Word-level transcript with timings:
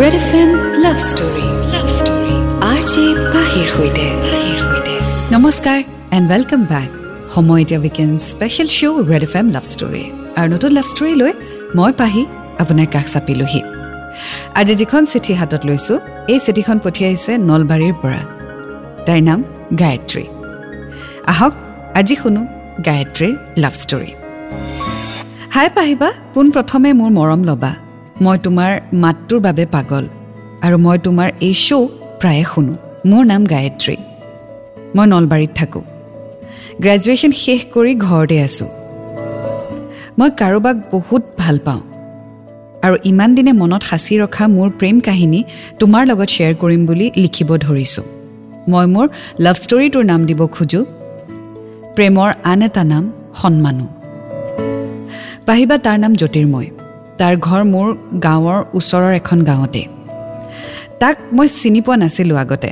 Red 0.00 0.14
F 0.20 0.32
M 0.40 0.50
love 0.84 0.98
story 1.10 1.46
love 1.74 1.86
story 1.98 2.34
R 2.70 2.80
J 2.90 3.04
পাহিৰ 3.34 3.66
সৈতে 3.74 4.06
নমস্কাৰ 5.34 5.78
এণ্ড 6.16 6.26
ৱেলকাম 6.32 6.62
বেক 6.72 6.90
সময় 7.34 7.60
এতিয়া 7.64 7.80
weekend 7.84 8.14
special 8.30 8.68
show' 8.76 8.98
Red 9.10 9.22
F 9.28 9.34
M 9.40 9.46
love 9.56 9.64
story 9.72 10.04
আৰু 10.38 10.48
নতুন 10.54 10.70
লাভ 10.78 10.86
ষ্টৰী 10.92 11.12
লৈ 11.22 11.32
মই 11.78 11.90
পাহি 12.00 12.22
আপোনাৰ 12.62 12.86
কাষ 12.94 13.06
চাপিলোহি। 13.14 13.60
আজি 14.60 14.74
যিখন 14.80 15.02
চিঠি 15.12 15.32
হাতত 15.40 15.62
লৈছোঁ 15.68 15.96
এই 16.32 16.38
চিঠিখন 16.46 16.76
পঠিয়াইছে 16.84 17.32
নলবাৰীৰ 17.48 17.94
পৰা। 18.02 18.20
তাইৰ 19.06 19.22
নাম 19.28 19.40
গায়ত্ৰী। 19.82 20.24
আহক 21.32 21.52
আজি 22.00 22.14
শুনো 22.22 22.42
গায়ত্ৰীৰ 22.88 23.34
লাভ 23.62 23.74
ষ্টৰী 23.82 24.10
হাই 25.54 25.68
পাহিবা 25.76 26.08
পোনপ্ৰথমে 26.34 26.90
মোৰ 27.00 27.10
মৰম 27.18 27.42
ল'বা। 27.50 27.72
মই 28.22 28.36
তোমাৰ 28.42 28.72
মাতটোৰ 28.92 29.40
বাবে 29.40 29.64
পাগল 29.66 30.04
আৰু 30.62 30.76
মই 30.78 30.96
তোমাৰ 30.98 31.28
এই 31.40 31.54
শ্ব' 31.54 31.88
প্ৰায়ে 32.20 32.44
শুনো। 32.44 32.74
মোৰ 33.06 33.22
নাম 33.24 33.42
গায়ত্ৰী। 33.46 33.96
মই 34.96 35.06
নলবাৰীত 35.06 35.50
থাকোঁ। 35.54 35.84
গ্ৰেজুৱেশ্যন 36.82 37.32
শেষ 37.42 37.60
কৰি 37.74 37.92
ঘৰতে 38.06 38.36
আছোঁ। 38.42 38.68
মই 40.18 40.30
কাৰোবাক 40.40 40.76
বহুত 40.92 41.22
ভাল 41.38 41.56
পাওঁ 41.58 41.82
আৰু 42.84 42.96
ইমান 43.04 43.30
দিনে 43.34 43.52
মনত 43.52 43.82
সাঁচি 43.82 44.14
ৰখা 44.18 44.44
মোৰ 44.48 44.68
প্ৰেম 44.70 44.96
কাহিনী 45.00 45.40
তোমাৰ 45.78 46.02
লগত 46.06 46.28
শ্বেয়াৰ 46.28 46.54
কৰিম 46.54 46.82
বুলি 46.86 47.06
লিখিব 47.16 47.50
ধৰিছোঁ। 47.56 48.06
মই 48.68 48.86
মোৰ 48.94 49.06
লাভ 49.40 49.56
ষ্টৰীটোৰ 49.62 50.04
নাম 50.04 50.20
দিব 50.26 50.40
খোজোঁ। 50.46 50.84
প্ৰেমৰ 51.96 52.30
আন 52.44 52.60
এটা 52.62 52.82
নাম 52.84 53.04
সন্মানো। 53.34 53.86
পাহিবা 55.46 55.76
তাৰ 55.78 55.96
নাম 55.98 56.12
জ্যোতিৰ্ময়। 56.14 56.68
তাৰ 57.20 57.34
ঘৰ 57.46 57.62
মোৰ 57.72 57.86
গাঁৱৰ 58.26 58.60
ওচৰৰ 58.78 59.12
এখন 59.20 59.38
গাঁৱতে 59.50 59.82
তাক 61.00 61.16
মই 61.36 61.46
চিনি 61.60 61.80
পোৱা 61.86 61.96
নাছিলোঁ 62.02 62.36
আগতে। 62.44 62.70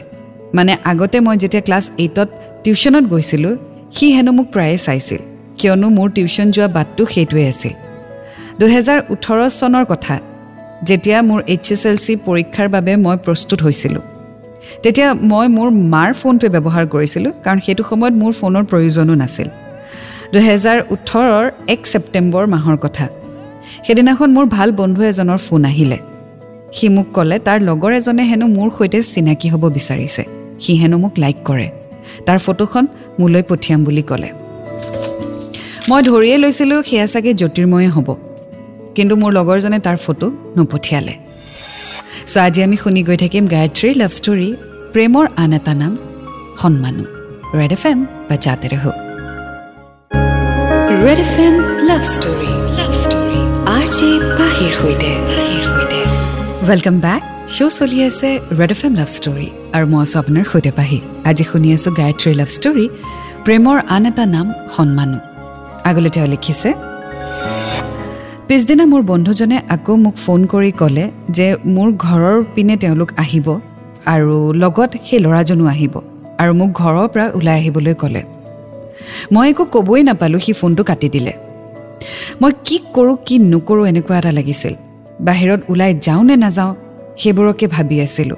মানে 0.57 0.73
আগতে 0.91 1.19
মই 1.27 1.37
যেতিয়া 1.43 1.63
ক্লাছ 1.67 1.85
এইটত 2.05 2.29
টিউশ্যনত 2.65 3.05
গৈছিলোঁ 3.13 3.53
সি 3.97 4.07
হেনো 4.17 4.33
মোক 4.37 4.47
প্ৰায়ে 4.55 4.79
চাইছিল 4.87 5.21
কিয়নো 5.59 5.89
মোৰ 5.97 6.09
টিউশ্যন 6.17 6.47
যোৱা 6.55 6.69
বাটটো 6.77 7.03
সেইটোৱে 7.15 7.45
আছিল। 7.53 7.75
দুহেজাৰ 8.61 8.99
ওঠৰ 9.15 9.39
চনৰ 9.61 9.85
কথা 9.93 10.15
যেতিয়া 10.89 11.19
মোৰ 11.29 11.41
এইচ 11.53 11.67
এছ 11.75 11.83
এল 11.91 11.97
চি 12.05 12.13
পৰীক্ষাৰ 12.27 12.69
বাবে 12.75 12.93
মই 13.05 13.17
প্ৰস্তুত 13.25 13.59
হৈছিলোঁ। 13.67 14.05
তেতিয়া 14.83 15.09
মই 15.31 15.47
মোৰ 15.57 15.69
মাৰ 15.95 16.11
ফোনটোৱে 16.21 16.49
ব্যৱহাৰ 16.57 16.85
কৰিছিলোঁ 16.95 17.33
কাৰণ 17.45 17.59
সেইটো 17.65 17.83
সময়ত 17.91 18.15
মোৰ 18.23 18.33
ফোনৰ 18.41 18.65
প্ৰয়োজনো 18.71 19.15
নাছিল। 19.23 19.49
দুহেজাৰ 20.33 20.79
ওঠৰৰ 20.95 21.45
এক 21.75 21.81
ছেপ্টেম্বৰ 21.91 22.45
মাহৰ 22.55 22.77
কথা 22.85 23.05
সেইদিনাখন 23.87 24.31
মোৰ 24.31 24.47
ভাল 24.47 24.73
বন্ধু 24.73 25.03
এজনৰ 25.03 25.37
ফোন 25.37 25.65
আহিলে। 25.65 25.99
সি 26.73 26.89
মোক 26.89 27.07
ক'লে 27.15 27.39
তাৰ 27.39 27.61
লগৰ 27.61 27.93
এজনে 27.93 28.23
হেনো 28.23 28.47
মোৰ 28.47 28.71
সৈতে 28.79 29.03
চিনাকি 29.03 29.49
হ'ব 29.49 29.65
বিচাৰিছে। 29.69 30.25
সি 30.61 30.75
হেনো 30.75 30.99
মোক 30.99 31.13
লাইক 31.19 31.37
কৰে। 31.45 31.71
তাৰ 32.27 32.39
ফটোখন 32.39 32.87
মোলৈ 33.19 33.43
পঠিয়াম 33.49 33.85
বুলি 33.85 34.03
ক'লে। 34.03 34.31
মই 35.89 36.03
ধৰিয়ে 36.03 36.37
লৈছিলোঁ 36.39 36.83
সেয়া 36.83 37.07
চাগে 37.07 37.35
জ্যোতিৰ্ময়ে 37.35 37.89
হ'ব। 37.89 38.09
কিন্তু 38.95 39.17
মোৰ 39.17 39.33
লগৰজনে 39.33 39.79
তাৰ 39.79 39.97
ফটো 39.97 40.31
নপঠিয়ালে। 40.57 41.15
চ' 42.27 42.37
আজি 42.37 42.63
আমি 42.63 42.77
শুনি 42.77 43.03
গৈ 43.03 43.17
থাকিম 43.17 43.47
গায়ত্ৰীৰ 43.47 43.97
লাভ 43.97 44.11
ষ্টৰী 44.11 44.55
প্ৰেমৰ 44.93 45.27
আন 45.37 45.53
এটা 45.53 45.75
নাম 45.75 45.99
সন্মানো। 46.63 47.05
ৰেড 47.59 47.73
এফ 47.73 47.87
এম 47.87 48.07
বা 48.29 48.37
জাতে 48.37 48.69
ৰহ। 48.69 48.85
Red 51.05 51.19
F 51.19 51.39
M 51.41 51.55
love 51.87 52.03
story 52.03 52.56
love 53.87 53.95
story 53.95 54.15
R 54.15 54.27
J 54.27 54.35
পাহিৰ 54.39 54.73
সৈতে 54.73 55.11
ৱেলকাম 56.69 56.97
বেক 57.01 57.21
শ্ব' 57.49 57.71
চলি 57.71 57.99
আছে 58.03 58.29
Red 58.59 58.71
F 58.71 58.85
M 58.85 58.95
love 58.95 59.09
story 59.09 59.49
আৰু 59.73 59.87
মই 59.87 60.01
আছোঁ 60.03 60.21
আপোনাৰ 60.21 60.45
সৈতে 60.45 60.71
পাহি 60.71 61.01
আজি 61.25 61.45
শুনি 61.45 61.73
আছোঁ 61.73 61.93
গায়ত্ৰীৰ 61.97 62.35
লাভ 62.37 62.49
ষ্টৰী 62.49 62.89
প্ৰেমৰ 63.45 63.79
আন 63.89 64.07
এটা 64.07 64.27
নাম 64.27 64.47
সন্মানো 64.71 65.19
আগলৈ 65.85 66.11
তেওঁ 66.11 66.27
লিখিছে 66.27 66.71
পিছদিনা 68.49 68.85
মোৰ 68.87 69.03
বন্ধুজনে 69.03 69.59
আকৌ 69.69 69.97
মোক 69.97 70.15
ফোন 70.17 70.41
কৰি 70.47 70.73
ক'লে 70.73 71.11
যে 71.31 71.57
মোৰ 71.65 71.89
ঘৰৰ 71.93 72.45
পিনে 72.55 72.77
তেওঁলোক 72.77 73.11
আহিব 73.17 73.47
আৰু 74.07 74.53
লগত 74.53 74.91
সেই 75.05 75.19
ল'ৰাজনো 75.19 75.67
আহিব 75.67 75.95
আৰু 76.39 76.53
মোক 76.55 76.71
ঘৰৰ 76.73 77.09
পৰা 77.09 77.27
ওলাই 77.35 77.57
আহিবলৈ 77.61 77.95
ক'লে 77.95 78.23
মই 79.33 79.51
একো 79.51 79.65
ক'বই 79.65 80.03
নাপালোঁ 80.03 80.41
সি 80.41 80.53
ফোনটো 80.53 80.85
কাটি 80.85 81.09
দিলে 81.09 81.46
মই 82.43 82.53
কি 82.65 82.77
কৰোঁ 82.95 83.17
কি 83.27 83.39
নকৰোঁ 83.39 83.87
এনেকুৱা 83.87 84.19
এটা 84.19 84.33
লাগিছিল। 84.33 84.75
বাহিৰত 85.21 85.61
ওলাই 85.69 85.95
যাওঁ 86.03 86.25
নে 86.25 86.37
নাযাওঁ 86.37 86.75
সেইবোৰকে 87.19 87.67
ভাবি 87.67 88.01
আছিলোঁ। 88.01 88.37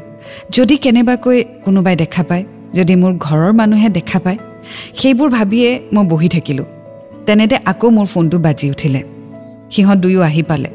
যদি 0.52 0.76
কেনেবাকৈ 0.76 1.44
কোনোবাই 1.64 1.96
দেখা 1.96 2.22
পায় 2.22 2.44
যদি 2.74 2.94
মোৰ 2.96 3.12
ঘৰৰ 3.18 3.52
মানুহে 3.52 3.88
দেখা 3.88 4.18
পায় 4.18 4.38
সেইবোৰ 4.96 5.28
ভাবিয়ে 5.30 5.82
মই 5.92 6.04
বহি 6.06 6.28
থাকিলোঁ। 6.28 6.64
তেনেতে 7.26 7.56
আকৌ 7.64 7.90
মোৰ 7.90 8.06
ফোনটো 8.06 8.38
বাজি 8.38 8.70
উঠিলে। 8.70 9.02
সিহঁত 9.70 9.98
দুয়ো 9.98 10.20
আহি 10.20 10.42
পালে। 10.42 10.70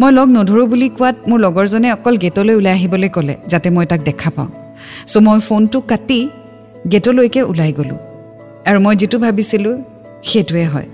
মই 0.00 0.10
লগ 0.12 0.28
নধৰোঁ 0.28 0.66
বুলি 0.66 0.88
কোৱাত 0.88 1.16
মোৰ 1.28 1.38
লগৰজনে 1.40 1.88
অকল 1.92 2.16
গেটলৈ 2.16 2.54
ওলাই 2.54 2.72
আহিবলৈ 2.72 3.08
ক'লে 3.08 3.34
যাতে 3.46 3.70
মই 3.70 3.86
তাক 3.86 4.00
দেখা 4.00 4.30
পাওঁ। 4.30 4.48
চ' 5.06 5.16
মই 5.16 5.38
ফোনটো 5.40 5.80
কাটি 5.80 6.28
গেটলৈকে 6.92 7.42
ওলাই 7.42 7.72
গ'লোঁ। 7.72 7.98
আৰু 8.66 8.78
মই 8.80 8.96
যিটো 8.96 9.18
ভাবিছিলোঁ 9.18 9.74
সেইটোৱে 10.24 10.64
হয়। 10.64 10.88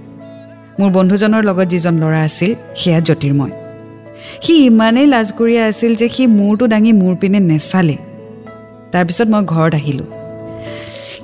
মোৰ 0.78 0.90
বন্ধুজনৰ 0.90 1.42
লগত 1.48 1.66
যিজন 1.68 1.94
ল'ৰা 2.02 2.20
আছিল 2.28 2.50
সেয়া 2.80 3.00
জ্যোতিৰ্ময়। 3.00 3.52
সি 4.44 4.54
ইমানেই 4.66 5.06
লাজকুৰীয়া 5.06 5.62
আছিল 5.70 5.92
যে 6.00 6.08
সি 6.08 6.26
মূৰটো 6.38 6.64
দাঙি 6.66 6.92
মূৰ 6.92 7.14
পিনে 7.20 7.40
নেচালে 7.50 7.96
তাৰপিছত 8.92 9.28
মই 9.34 9.42
ঘৰত 9.52 9.74
আহিলোঁ। 9.74 10.08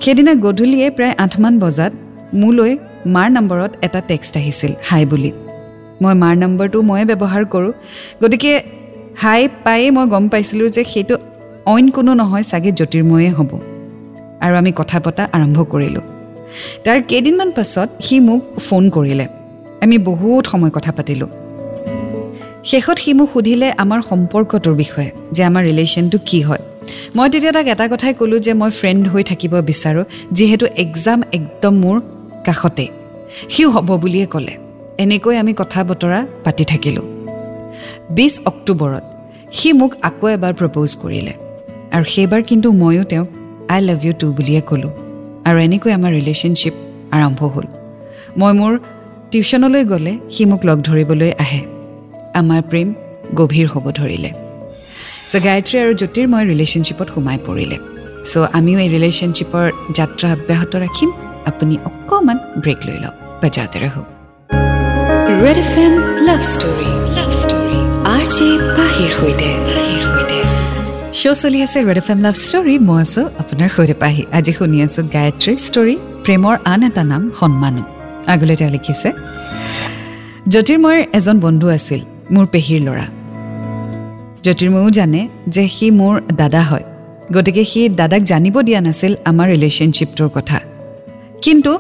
সেইদিনা 0.02 0.32
গধূলিয়ে 0.34 0.90
প্ৰায় 0.90 1.14
আঠমান 1.24 1.54
বজাত 1.58 1.92
মোলৈ 2.40 2.72
মাৰ 3.14 3.28
নম্বৰত 3.36 3.70
এটা 3.86 4.00
টেক্সট 4.00 4.34
আহিছিল 4.36 4.72
হাই 4.88 5.02
বুলি। 5.06 5.30
মই 6.02 6.14
মাৰ 6.22 6.34
নম্বৰটো 6.42 6.78
ময়ে 6.82 7.04
ব্যৱহাৰ 7.04 7.44
কৰোঁ। 7.44 7.72
গতিকে 8.22 8.52
হাই 9.22 9.48
পায়ে 9.64 9.90
মই 9.90 10.06
গম 10.06 10.24
পাইছিলোঁ 10.28 10.68
যে 10.68 10.82
সেইটো 10.84 11.14
অইন 11.66 11.86
কোনো 11.90 12.10
নহয় 12.14 12.42
চাগে 12.42 12.70
জ্যোতিৰ্ময়ে 12.72 13.30
হ'ব। 13.30 13.50
আৰু 14.44 14.54
আমি 14.60 14.72
কথা 14.76 14.98
পতা 15.04 15.22
আৰম্ভ 15.32 15.58
কৰিলোঁ। 15.72 16.04
তাৰ 16.84 16.98
কেইদিনমান 17.02 17.50
পাছত 17.56 17.88
সি 18.00 18.20
মোক 18.20 18.42
ফোন 18.68 18.90
কৰিলে। 18.90 19.26
আমি 19.80 19.98
বহুত 19.98 20.46
সময় 20.46 20.70
কথা 20.70 20.92
পাতিলোঁ। 20.92 21.28
শেষত 22.64 22.98
সি 22.98 23.12
মোক 23.12 23.28
সুধিলে 23.32 23.68
আমাৰ 23.72 24.00
সম্পৰ্কটোৰ 24.02 24.74
বিষয়ে 24.74 25.10
যে 25.32 25.42
আমাৰ 25.44 25.62
ৰিলেশ্যনটো 25.64 26.18
কি 26.26 26.40
হয়। 26.40 26.62
মই 27.16 27.28
তেতিয়া 27.30 27.52
তাক 27.52 27.66
এটা 27.66 27.88
কথাই 27.88 28.14
ক'লোঁ 28.14 28.38
যে 28.38 28.52
মই 28.54 28.70
ফ্ৰেণ্ড 28.70 29.02
হৈ 29.08 29.22
থাকিব 29.22 29.52
বিচাৰোঁ 29.60 30.04
যিহেতু 30.32 30.66
এক্সাম 30.76 31.22
একদম 31.32 31.74
মোৰ 31.74 31.96
কাষতে 32.46 32.86
সিও 33.48 33.68
হ'ব 33.70 33.88
বুলিয়ে 33.96 34.26
ক'লে। 34.26 34.54
এনেকৈ 34.98 35.36
আমি 35.36 35.52
কথা 35.56 35.84
বতৰা 35.84 36.26
পাতি 36.44 36.64
থাকিলোঁ। 36.64 37.06
বিছ 38.10 38.34
অক্টোবৰত 38.44 39.04
সি 39.52 39.72
মোক 39.72 39.92
আকৌ 40.02 40.26
এবাৰ 40.28 40.52
প্ৰপ'জ 40.54 40.90
কৰিলে। 41.02 41.34
আৰু 41.92 42.04
সেইবাৰ 42.04 42.42
কিন্তু 42.42 42.72
ময়ো 42.72 43.04
তেওঁক 43.04 43.28
আই 43.68 43.80
লাভ 43.80 44.04
ইউ 44.04 44.12
টু 44.12 44.26
বুলিয়ে 44.32 44.60
ক'লোঁ। 44.60 44.92
আৰু 45.44 45.58
এনেকৈ 45.58 45.90
আমাৰ 45.92 46.10
ৰিলেশ্যনশ্বিপ 46.12 46.74
আৰম্ভ 47.10 47.40
হ'ল। 47.44 47.66
মই 48.36 48.52
মোৰ 48.52 48.72
টিউশ্যনলৈ 49.32 49.82
গ'লে 49.92 50.12
সি 50.34 50.42
মোক 50.50 50.62
লগ 50.68 50.78
ধৰিবলৈ 50.88 51.30
আহে। 51.44 51.60
আমাৰ 52.40 52.60
প্ৰেম 52.70 52.88
গভীৰ 53.38 53.66
হ'ব 53.72 53.84
ধৰিলে। 53.98 54.30
চ' 55.30 55.42
গায়ত্ৰী 55.46 55.76
আৰু 55.82 55.92
জ্যোতিৰ্ময় 56.00 56.44
ৰিলেশ্যনশ্বিপত 56.50 57.08
সোমাই 57.14 57.38
পৰিলে। 57.46 57.76
চ' 58.30 58.48
আমিও 58.58 58.78
এই 58.84 58.88
ৰিলেশ্যনশ্বিপৰ 58.96 59.66
যাত্ৰা 59.98 60.26
অব্যাহত 60.36 60.72
ৰাখিম। 60.84 61.10
আপুনি 61.50 61.74
অকণমান 61.88 62.38
ব্ৰেক 62.62 62.80
লৈ 62.86 62.98
লওক। 63.04 63.14
বাজাতে 63.42 63.78
ৰহক 63.84 64.06
Red 65.42 65.58
F 65.64 65.74
M 65.84 65.94
love 66.28 66.40
story 66.52 66.88
love 67.16 67.30
story 67.40 67.78
R 68.14 68.24
J 68.34 68.48
পাহিৰ 68.78 69.10
সৈতে। 69.18 69.48
শ্ব' 71.18 71.38
চলি 71.42 71.58
আছে 71.66 71.78
Red 71.88 71.98
F 72.02 72.08
M 72.12 72.20
love 72.26 72.34
story 72.44 72.74
মই 72.88 72.98
আছোঁ 73.04 73.24
আপোনাৰ 73.42 73.68
সৈতে 73.76 73.94
পাহি। 74.02 74.22
আজি 74.38 74.52
শুনি 74.58 74.76
আছোঁ 74.86 75.02
গায়ত্ৰীৰ 75.14 75.58
ষ্টৰী 75.66 75.94
প্ৰেমৰ 76.24 76.54
আন 76.72 76.80
এটা 76.88 77.02
নাম 77.12 77.22
সন্মানো। 77.40 77.82
আগলৈ 78.26 78.56
তেওঁ 78.56 78.70
লিখিছে 78.70 79.12
জ্যোতিৰ্ময়ৰ 80.48 81.06
এজন 81.12 81.40
বন্ধু 81.40 81.68
আছিল 81.68 82.00
মোৰ 82.30 82.46
পেহীৰ 82.46 82.80
ল'ৰা। 82.80 83.06
জ্যোতিৰ্ময়ো 84.42 84.90
জানে 84.90 85.28
যে 85.48 85.68
সি 85.68 85.90
মোৰ 85.90 86.20
দাদা 86.36 86.62
হয় 86.62 86.84
গতিকে 87.34 87.64
সি 87.64 87.88
দাদাক 87.88 88.22
জানিব 88.22 88.62
দিয়া 88.62 88.80
নাছিল 88.80 89.16
আমাৰ 89.24 89.48
ৰিলেশ্যনশ্বিপটোৰ 89.50 90.28
কথা। 90.28 90.60
কিন্তু 91.42 91.78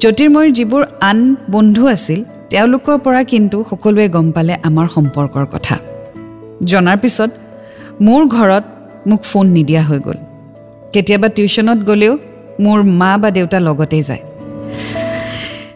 জ্যোতিৰ্ময়ৰ 0.00 0.50
যিবোৰ 0.52 0.82
আন 1.00 1.36
বন্ধু 1.50 1.86
আছিল 1.86 2.24
তেওঁলোকৰ 2.50 2.98
পৰা 2.98 3.22
কিন্তু 3.24 3.64
সকলোৱে 3.70 4.08
গম 4.08 4.32
পালে 4.32 4.54
আমাৰ 4.62 4.88
সম্পৰ্কৰ 4.88 5.46
কথা। 5.46 5.78
জনাৰ 6.64 6.96
পিছত 6.96 7.30
মোৰ 8.00 8.26
ঘৰত 8.26 8.64
মোক 9.06 9.22
ফোন 9.24 9.46
নিদিয়া 9.46 9.82
হৈ 9.82 9.98
গ'ল। 9.98 10.18
কেতিয়াবা 10.92 11.28
টিউশ্যনত 11.28 11.78
গ'লেও 11.78 12.18
মোৰ 12.60 12.82
মা 12.82 13.18
বা 13.18 13.30
দেউতা 13.30 13.60
লগতেই 13.60 14.02
যায়। 14.02 14.20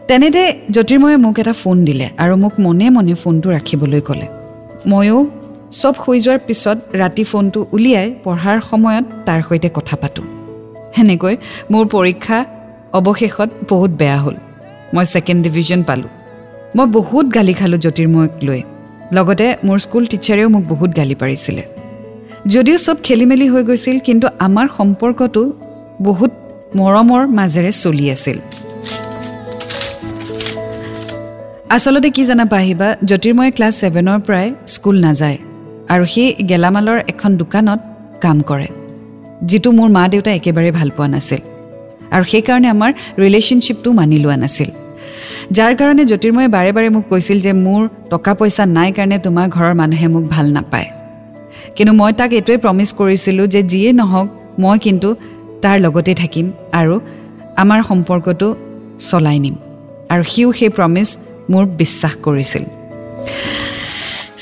তেনেতে 0.08 0.43
জ্যোতিৰ্ময়ে 0.75 1.17
মোক 1.17 1.38
এটা 1.38 1.53
ফোন 1.53 1.76
দিলে 1.85 2.06
আৰু 2.23 2.35
মোক 2.37 2.55
মনে 2.61 2.87
মনে 2.91 3.14
ফোনটো 3.14 3.49
ৰাখিবলৈ 3.50 4.00
ক'লে। 4.00 4.26
ময়ো 4.91 5.19
চব 5.81 5.94
শুই 6.05 6.19
যোৱাৰ 6.25 6.38
পিছত 6.47 6.79
ৰাতি 7.00 7.25
ফোনটো 7.25 7.61
উলিয়াই 7.73 8.08
পঢ়াৰ 8.25 8.58
সময়ত 8.70 9.05
তাৰ 9.26 9.41
সৈতে 9.49 9.69
কথা 9.75 9.97
পাতোঁ। 9.97 10.25
সেনেকৈ 10.94 11.35
মোৰ 11.70 11.85
পৰীক্ষা 11.87 12.38
অৱশেষত 12.99 13.50
বহুত 13.70 13.91
বেয়া 13.91 14.19
হ'ল। 14.19 14.37
মই 14.94 15.05
ছেকেণ্ড 15.05 15.41
ডিভিজন 15.43 15.81
পালোঁ। 15.82 16.11
মই 16.76 16.87
বহুত 16.99 17.26
গালি 17.35 17.55
খালোঁ 17.55 17.79
জ্যোতিৰ্ময়ক 17.79 18.35
লৈ। 18.44 18.61
লগতে 19.12 19.47
মোৰ 19.67 19.79
স্কুল 19.79 20.05
টিচাৰেও 20.06 20.49
মোক 20.49 20.62
বহুত 20.69 20.91
গালি 20.97 21.14
পাৰিছিলে। 21.14 21.62
যদিও 22.47 22.76
চব 22.76 22.97
খেলি 23.02 23.26
মেলি 23.26 23.47
হৈ 23.49 23.62
গৈছিল 23.62 23.97
কিন্তু 23.99 24.26
আমাৰ 24.38 24.67
সম্পৰ্কটো 24.79 25.43
বহুত 26.00 26.32
মৰমৰ 26.76 27.23
মাজেৰে 27.38 27.73
চলি 27.73 28.06
আছিল। 28.11 28.38
আচলতে 31.75 32.09
কি 32.17 32.23
জানা 32.29 32.45
পাহিবা 32.55 32.89
জ্যোতিৰ্ময়ে 33.09 33.53
ক্লাছ 33.57 33.75
ছেভেনৰ 33.81 34.19
পৰাই 34.27 34.47
স্কুল 34.75 34.97
নাযায় 35.07 35.39
আৰু 35.93 36.05
সেই 36.15 36.29
গেলামালৰ 36.51 36.99
এখন 37.13 37.31
দোকানত 37.43 37.81
কাম 38.25 38.39
কৰে 38.51 38.69
যিটো 39.49 39.71
মোৰ 39.79 39.89
মা 39.97 40.05
দেউতাই 40.13 40.35
একেবাৰে 40.39 40.71
ভাল 40.79 40.89
পোৱা 40.97 41.09
নাছিল 41.15 41.41
আৰু 42.15 42.25
সেইকাৰণে 42.33 42.69
আমাৰ 42.75 42.91
ৰিলেশ্যনশ্বিপটো 43.23 43.89
মানি 43.99 44.17
লোৱা 44.25 44.37
নাছিল। 44.43 44.71
যাৰ 45.57 45.73
কাৰণে 45.79 46.03
জ্যোতিৰ্ময়ে 46.11 46.49
বাৰে 46.57 46.71
বাৰে 46.77 46.89
মোক 46.95 47.05
কৈছিল 47.13 47.39
যে 47.47 47.53
মোৰ 47.67 47.83
টকা 48.12 48.33
পইচা 48.39 48.65
নাই 48.77 48.91
কাৰণে 48.97 49.17
তোমাৰ 49.27 49.47
ঘৰৰ 49.57 49.75
মানুহে 49.81 50.07
মোক 50.15 50.25
ভাল 50.35 50.47
নাপায়। 50.57 50.89
কিন্তু 51.77 51.93
মই 52.01 52.12
তাক 52.19 52.31
এইটোৱে 52.39 52.57
প্ৰমিছ 52.65 52.91
কৰিছিলোঁ 53.01 53.47
যে 53.55 53.61
যিয়েই 53.71 53.95
নহওক 54.01 54.29
মই 54.62 54.77
কিন্তু 54.87 55.09
তাৰ 55.62 55.77
লগতে 55.85 56.12
থাকিম 56.23 56.47
আৰু 56.81 56.95
আমাৰ 57.62 57.81
সম্পৰ্কটো 57.91 58.49
চলাই 59.11 59.39
নিম। 59.45 59.57
আৰু 60.12 60.23
সিও 60.33 60.49
সেই 60.59 60.71
প্ৰমিছ 60.79 61.09
মোৰ 61.51 61.65
বিশ্বাস 61.81 62.15
কৰিছিল। 62.27 62.65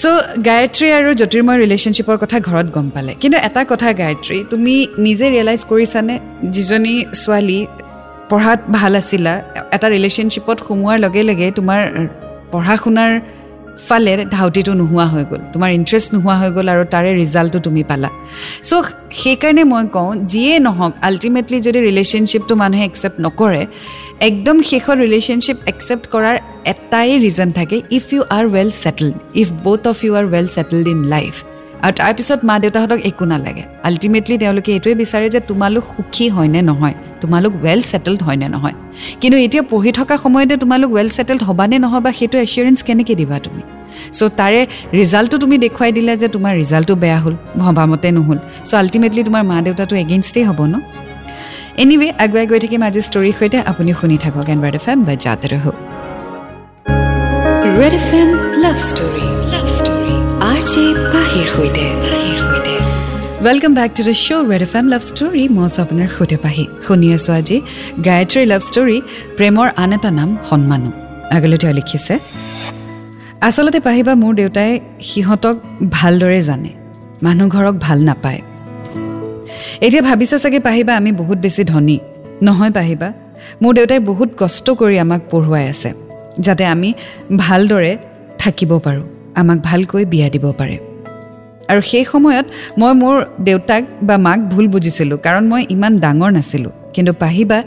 চ' 0.00 0.06
গায়ত্ৰী 0.48 0.86
আৰু 0.98 1.08
জ্যোতিৰ্ময় 1.20 1.58
ৰিলেশ্যনশ্বিপৰ 1.64 2.16
কথা 2.22 2.36
ঘৰত 2.48 2.66
গম 2.76 2.86
পালে। 2.94 3.12
কিন্তু 3.22 3.36
এটা 3.48 3.62
কথা 3.72 3.88
গায়ত্ৰী 4.02 4.38
তুমি 4.52 4.74
নিজে 5.06 5.26
ৰিয়েলাইজ 5.34 5.60
কৰিছানে? 5.70 6.14
যিজনী 6.54 6.94
ছোৱালী 7.22 7.60
পঢ়াত 8.30 8.60
ভাল 8.76 8.92
আছিলা 9.00 9.32
এটা 9.76 9.86
ৰিলেশ্যনশ্বিপত 9.94 10.56
সোমোৱাৰ 10.66 10.98
লগে 11.04 11.22
লগে 11.30 11.46
তোমাৰ 11.58 11.80
পঢ়া 12.52 12.76
শুনাৰ 12.82 13.10
ফালে 13.88 14.12
ধাউতিটো 14.36 14.72
নোহোৱা 14.80 15.06
হৈ 15.12 15.24
গ'ল। 15.30 15.40
তোমাৰ 15.52 15.70
ইণ্টাৰেষ্ট 15.78 16.08
নোহোৱা 16.14 16.36
হৈ 16.40 16.50
গ'ল 16.56 16.66
আৰু 16.74 16.82
তাৰে 16.94 17.10
ৰিজাল্টটো 17.22 17.58
তুমি 17.66 17.82
পালা। 17.90 18.08
চ' 18.68 18.72
সেইকাৰণে 19.22 19.62
মই 19.72 19.84
কওঁ 19.96 20.10
যিয়ে 20.32 20.54
নহওক 20.66 20.92
আল্টিমেটলি 21.08 21.58
যদি 21.66 21.78
ৰিলেশ্যনশ্বিপটো 21.88 22.54
মানুহে 22.62 22.84
একচেপ্ট 22.90 23.18
নকৰে 23.26 23.62
একদম 24.28 24.56
শেষত 24.70 24.96
ৰিলেশ্যনশ্বিপ 25.04 25.58
একচেপ্ট 25.72 26.04
কৰাৰ 26.14 26.36
এটাই 26.72 27.10
ৰিজন 27.24 27.48
থাকে 27.58 27.76
if 27.98 28.04
you 28.14 28.20
are 28.36 28.44
well 28.54 28.70
settled 28.82 29.14
if 29.40 29.48
both 29.64 29.82
of 29.92 29.96
you 30.04 30.12
are 30.20 30.26
well 30.34 30.46
settled 30.56 30.86
in 30.94 31.00
life 31.14 31.34
আৰু 31.84 31.94
তাৰপিছত 32.00 32.40
মা 32.48 32.54
দেউতাহঁতক 32.62 33.00
একো 33.10 33.24
নালাগে। 33.32 33.64
আল্টিমেটলি 33.88 34.34
তেওঁলোকে 34.42 34.70
এইটোৱে 34.76 34.94
বিচাৰে 35.02 35.26
যে 35.34 35.40
তোমালোক 35.50 35.84
সুখী 35.94 36.26
হয়নে 36.36 36.60
নহয়? 36.70 36.94
তোমালোক 37.22 37.52
ৱেল 37.64 37.80
ছেটেলড 37.90 38.20
হয়নে 38.26 38.46
নহয়? 38.54 38.76
কিন্তু 39.20 39.36
এতিয়া 39.44 39.62
পঢ়ি 39.72 39.90
থকা 39.98 40.14
সময়তে 40.24 40.54
তোমালোক 40.56 40.90
ৱেল 40.96 41.08
ছেটেলড 41.16 41.42
হ'বানে 41.48 41.76
নহ'বা 41.84 42.10
সেইটো 42.18 42.36
এচিয়ৰেঞ্চ 42.44 42.78
কেনেকৈ 42.88 43.14
দিবা 43.20 43.36
তুমি? 43.46 43.62
চ' 44.18 44.30
তাৰে 44.40 44.60
ৰিজাল্টটো 45.00 45.36
তুমি 45.42 45.56
দেখুৱাই 45.64 45.90
দিলা 45.98 46.12
যে 46.22 46.28
তোমাৰ 46.34 46.52
ৰিজাল্টটো 46.62 46.94
বেয়া 47.02 47.18
হ'ল 47.24 47.34
ভবামতে 47.62 48.08
নহ'ল। 48.18 48.38
চ' 48.68 48.74
আল্টিমেটলি 48.82 49.22
তোমাৰ 49.28 49.42
মা 49.50 49.56
দেউতাটো 49.66 49.94
এগেইনষ্টেই 50.04 50.44
হ'ব 50.48 50.60
ন? 50.72 50.74
এনিৱে 51.82 52.08
আগুৱাই 52.24 52.46
গৈ 52.50 52.58
থাকিম 52.64 52.82
আজি 52.88 53.00
ষ্টৰীৰ 53.08 53.34
সৈতে। 53.38 53.58
আপুনি 53.70 53.90
শুনি 54.00 54.16
থাকক 54.24 54.46
এন 54.52 54.58
বাৰ্ড 54.62 54.74
এফ 54.80 54.86
এম 54.92 54.98
বা 55.06 55.14
জাতে 55.24 55.46
ৰহ। 55.52 55.64
Red 57.78 57.94
F 58.00 58.08
M 58.20 58.28
love 58.62 58.76
story. 58.88 59.33
Welcome 63.46 63.72
back 63.78 63.90
to 63.96 64.02
the 64.08 64.14
show' 64.24 64.46
Red 64.52 64.62
F 64.68 64.74
M 64.80 64.86
love 64.92 65.02
story 65.10 65.42
মই 65.56 65.64
আছোঁ 65.68 65.80
আপোনাৰ 65.84 66.08
সৈতে 66.16 66.36
পাহি। 66.44 66.64
শুনি 66.86 67.08
আছোঁ 67.16 67.32
আজি 67.38 67.56
গায়ত্ৰীৰ 68.06 68.46
লাভ 68.52 68.62
ষ্টৰী 68.68 68.98
প্ৰেমৰ 69.36 69.68
আন 69.82 69.90
এটা 69.96 70.10
নাম 70.18 70.30
সন্মানো। 70.48 70.90
আগলৈ 71.36 71.56
তেওঁ 71.62 71.74
লিখিছে 71.78 72.14
আচলতে 73.46 73.78
পাহিবা 73.88 74.12
মোৰ 74.22 74.32
দেউতাই 74.40 74.70
সিহঁতক 75.08 75.56
ভালদৰে 75.96 76.40
জানে 76.48 76.70
মানুহ 77.24 77.46
ঘৰক 77.54 77.74
ভাল 77.86 77.98
নাপায়। 78.08 78.40
এতিয়া 79.86 80.02
ভাবিছা 80.08 80.36
চাগে 80.42 80.60
পাহিবা 80.68 80.92
আমি 81.00 81.10
বহুত 81.20 81.38
বেছি 81.44 81.62
ধনী। 81.72 81.96
নহয় 82.46 82.72
পাহিবা 82.78 83.08
মোৰ 83.62 83.72
দেউতাই 83.78 84.00
বহুত 84.10 84.30
কষ্ট 84.40 84.66
কৰি 84.80 84.96
আমাক 85.04 85.20
পঢ়ুৱাই 85.30 85.64
আছে 85.72 85.90
যাতে 86.46 86.64
আমি 86.74 86.88
ভালদৰে 87.36 87.92
থাকিব 88.42 88.72
পাৰোঁ। 88.86 89.06
আমাক 89.36 89.58
ভালকৈ 89.58 90.04
বিয়া 90.04 90.28
দিব 90.28 90.52
পাৰে। 90.58 90.78
আৰু 91.68 91.80
সেই 91.80 92.04
সময়ত 92.04 92.46
মই 92.78 92.92
মোৰ 92.92 93.16
দেউতাক 93.40 93.82
বা 94.02 94.16
মাক 94.16 94.38
ভুল 94.38 94.66
বুজিছিলোঁ 94.68 95.18
কাৰণ 95.18 95.44
মই 95.48 95.66
ইমান 95.70 95.92
ডাঙৰ 95.98 96.30
নাছিলোঁ। 96.30 96.72
কিন্তু 96.94 97.12
পাহিবা 97.12 97.62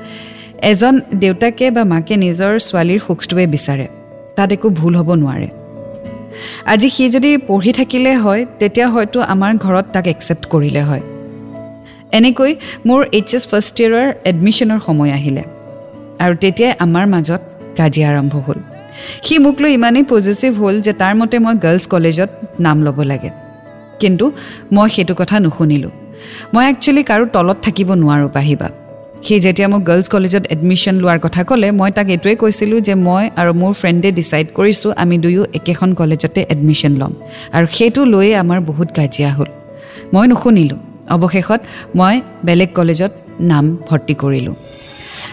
এজন 0.61 1.01
দেউতাকে 1.13 1.71
বা 1.71 1.83
মাকে 1.83 2.15
নিজৰ 2.15 2.51
ছোৱালীৰ 2.59 2.99
সুখটোৱে 3.07 3.45
বিচাৰে। 3.47 3.87
তাত 4.35 4.51
একো 4.51 4.69
ভুল 4.69 4.95
হ'ব 4.95 5.09
নোৱাৰে। 5.13 5.49
আজি 6.65 6.89
সি 6.89 7.09
যদি 7.09 7.37
পঢ়ি 7.37 7.71
থাকিলে 7.71 8.15
হয় 8.15 8.45
তেতিয়া 8.59 8.87
হয়তো 8.89 9.21
আমাৰ 9.21 9.51
ঘৰত 9.57 9.85
তাক 9.93 10.07
একচেপ্ট 10.07 10.45
কৰিলে 10.45 10.81
হয়। 10.81 11.01
এনেকৈ 12.11 12.51
মোৰ 12.87 12.99
এইচ 13.11 13.29
এছ 13.35 13.43
ফাৰ্ষ্ট 13.47 13.75
ইয়েৰৰ 13.81 14.07
এডমিশ্যনৰ 14.25 14.79
সময় 14.85 15.11
আহিলে। 15.11 15.43
আৰু 16.19 16.33
তেতিয়াই 16.35 16.73
আমাৰ 16.79 17.05
মাজত 17.07 17.41
কাজিয়া 17.77 18.09
আৰম্ভ 18.09 18.35
হ'ল। 18.35 18.76
সি 19.25 19.38
মোক 19.38 19.55
লৈ 19.61 19.71
ইমানেই 19.73 20.03
পজিটিভ 20.03 20.51
হ'ল 20.63 20.75
যে 20.81 20.94
তাৰ 21.01 21.13
মতে 21.19 21.35
মই 21.45 21.55
গাৰ্লছ 21.65 21.83
কলেজত 21.94 22.29
নাম 22.59 22.77
ল'ব 22.85 22.97
লাগে। 23.11 23.29
কিন্তু 24.01 24.25
মই 24.75 24.88
সেইটো 24.89 25.13
কথা 25.15 25.35
নুশুনিলোঁ। 25.39 25.94
মই 26.53 26.63
একচুৱেলি 26.71 27.03
কাৰো 27.03 27.25
তলত 27.35 27.57
থাকিব 27.65 27.89
নোৱাৰোঁ 28.03 28.29
পাহিবা 28.29 28.67
সি 29.25 29.39
যেতিয়া 29.39 29.67
মোক 29.67 29.81
গাৰ্লছ 29.89 30.07
কলেজত 30.09 30.44
এডমিশ্যন 30.55 30.95
লোৱাৰ 31.03 31.19
কথা 31.25 31.41
ক'লে 31.44 31.67
মই 31.71 31.91
তাক 31.91 32.07
এইটোৱে 32.09 32.35
কৈছিলোঁ 32.35 32.79
যে 32.88 32.94
মই 33.07 33.23
আৰু 33.39 33.51
মোৰ 33.61 33.73
ফ্ৰেণ্ডে 33.81 34.09
ডিচাইড 34.11 34.47
কৰিছোঁ 34.57 34.91
আমি 35.01 35.15
দুয়ো 35.17 35.43
একেখন 35.53 35.89
কলেজতে 35.93 36.41
এডমিশ্যন 36.50 36.93
ল'ম। 37.01 37.13
আৰু 37.55 37.65
সেইটো 37.77 38.01
লৈয়ে 38.05 38.33
আমাৰ 38.35 38.59
বহুত 38.69 38.89
কাজিয়া 38.95 39.29
হ'ল। 39.33 39.50
মই 40.13 40.25
নুশুনিলোঁ। 40.27 40.79
অৱশেষত 41.15 41.61
মই 41.95 42.15
বেলেগ 42.45 42.69
কলেজত 42.75 43.11
নাম 43.39 43.65
ভৰ্তি 43.89 44.13
কৰিলোঁ। 44.13 44.55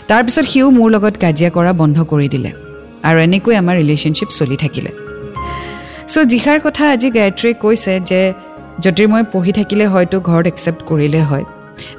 তাৰপিছত 0.09 0.47
সিও 0.47 0.67
মোৰ 0.71 0.89
লগত 0.91 1.15
কাজিয়া 1.21 1.51
কৰা 1.51 1.73
বন্ধ 1.73 1.97
কৰি 2.13 2.29
দিলে। 2.29 2.51
আৰু 3.09 3.19
এনেকৈ 3.27 3.55
আমাৰ 3.63 3.75
ৰিলেশ্যনশ্বিপ 3.83 4.31
চলি 4.39 4.57
থাকিলে। 4.65 4.91
চ' 6.13 6.25
যিষাৰ 6.33 6.59
কথা 6.67 6.85
আজি 6.95 7.09
গায়ত্ৰীয়ে 7.17 7.55
কৈছে 7.65 7.93
যে 8.11 8.21
জ্যোতিৰ্ময় 8.83 9.25
পঢ়ি 9.33 9.53
থাকিলে 9.59 9.85
হয়তো 9.93 10.17
ঘৰত 10.29 10.47
একচেপ্ট 10.53 10.81
কৰিলে 10.91 11.21
হয়। 11.31 11.45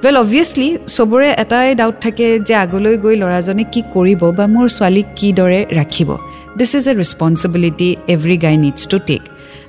ৱেল 0.04 0.16
অবভিয়াছলি 0.24 0.68
চবৰে 0.96 1.30
এটাই 1.44 1.70
ডাউট 1.80 1.96
থাকে 2.06 2.26
যে 2.48 2.54
আগলৈ 2.66 2.96
গৈ 3.04 3.16
ল'ৰাজনে 3.22 3.64
কি 3.74 3.82
কৰিব 3.94 4.22
বা 4.38 4.46
মোৰ 4.56 4.68
ছোৱালীক 4.78 5.08
কিদৰে 5.20 5.60
ৰাখিব। 5.80 6.10
This 6.58 6.72
is 6.80 6.86
a 6.92 6.94
responsibility 7.02 7.90
every 8.14 8.38
guy 8.46 8.56
needs 8.64 8.82
to 8.92 8.98
take 9.08 9.22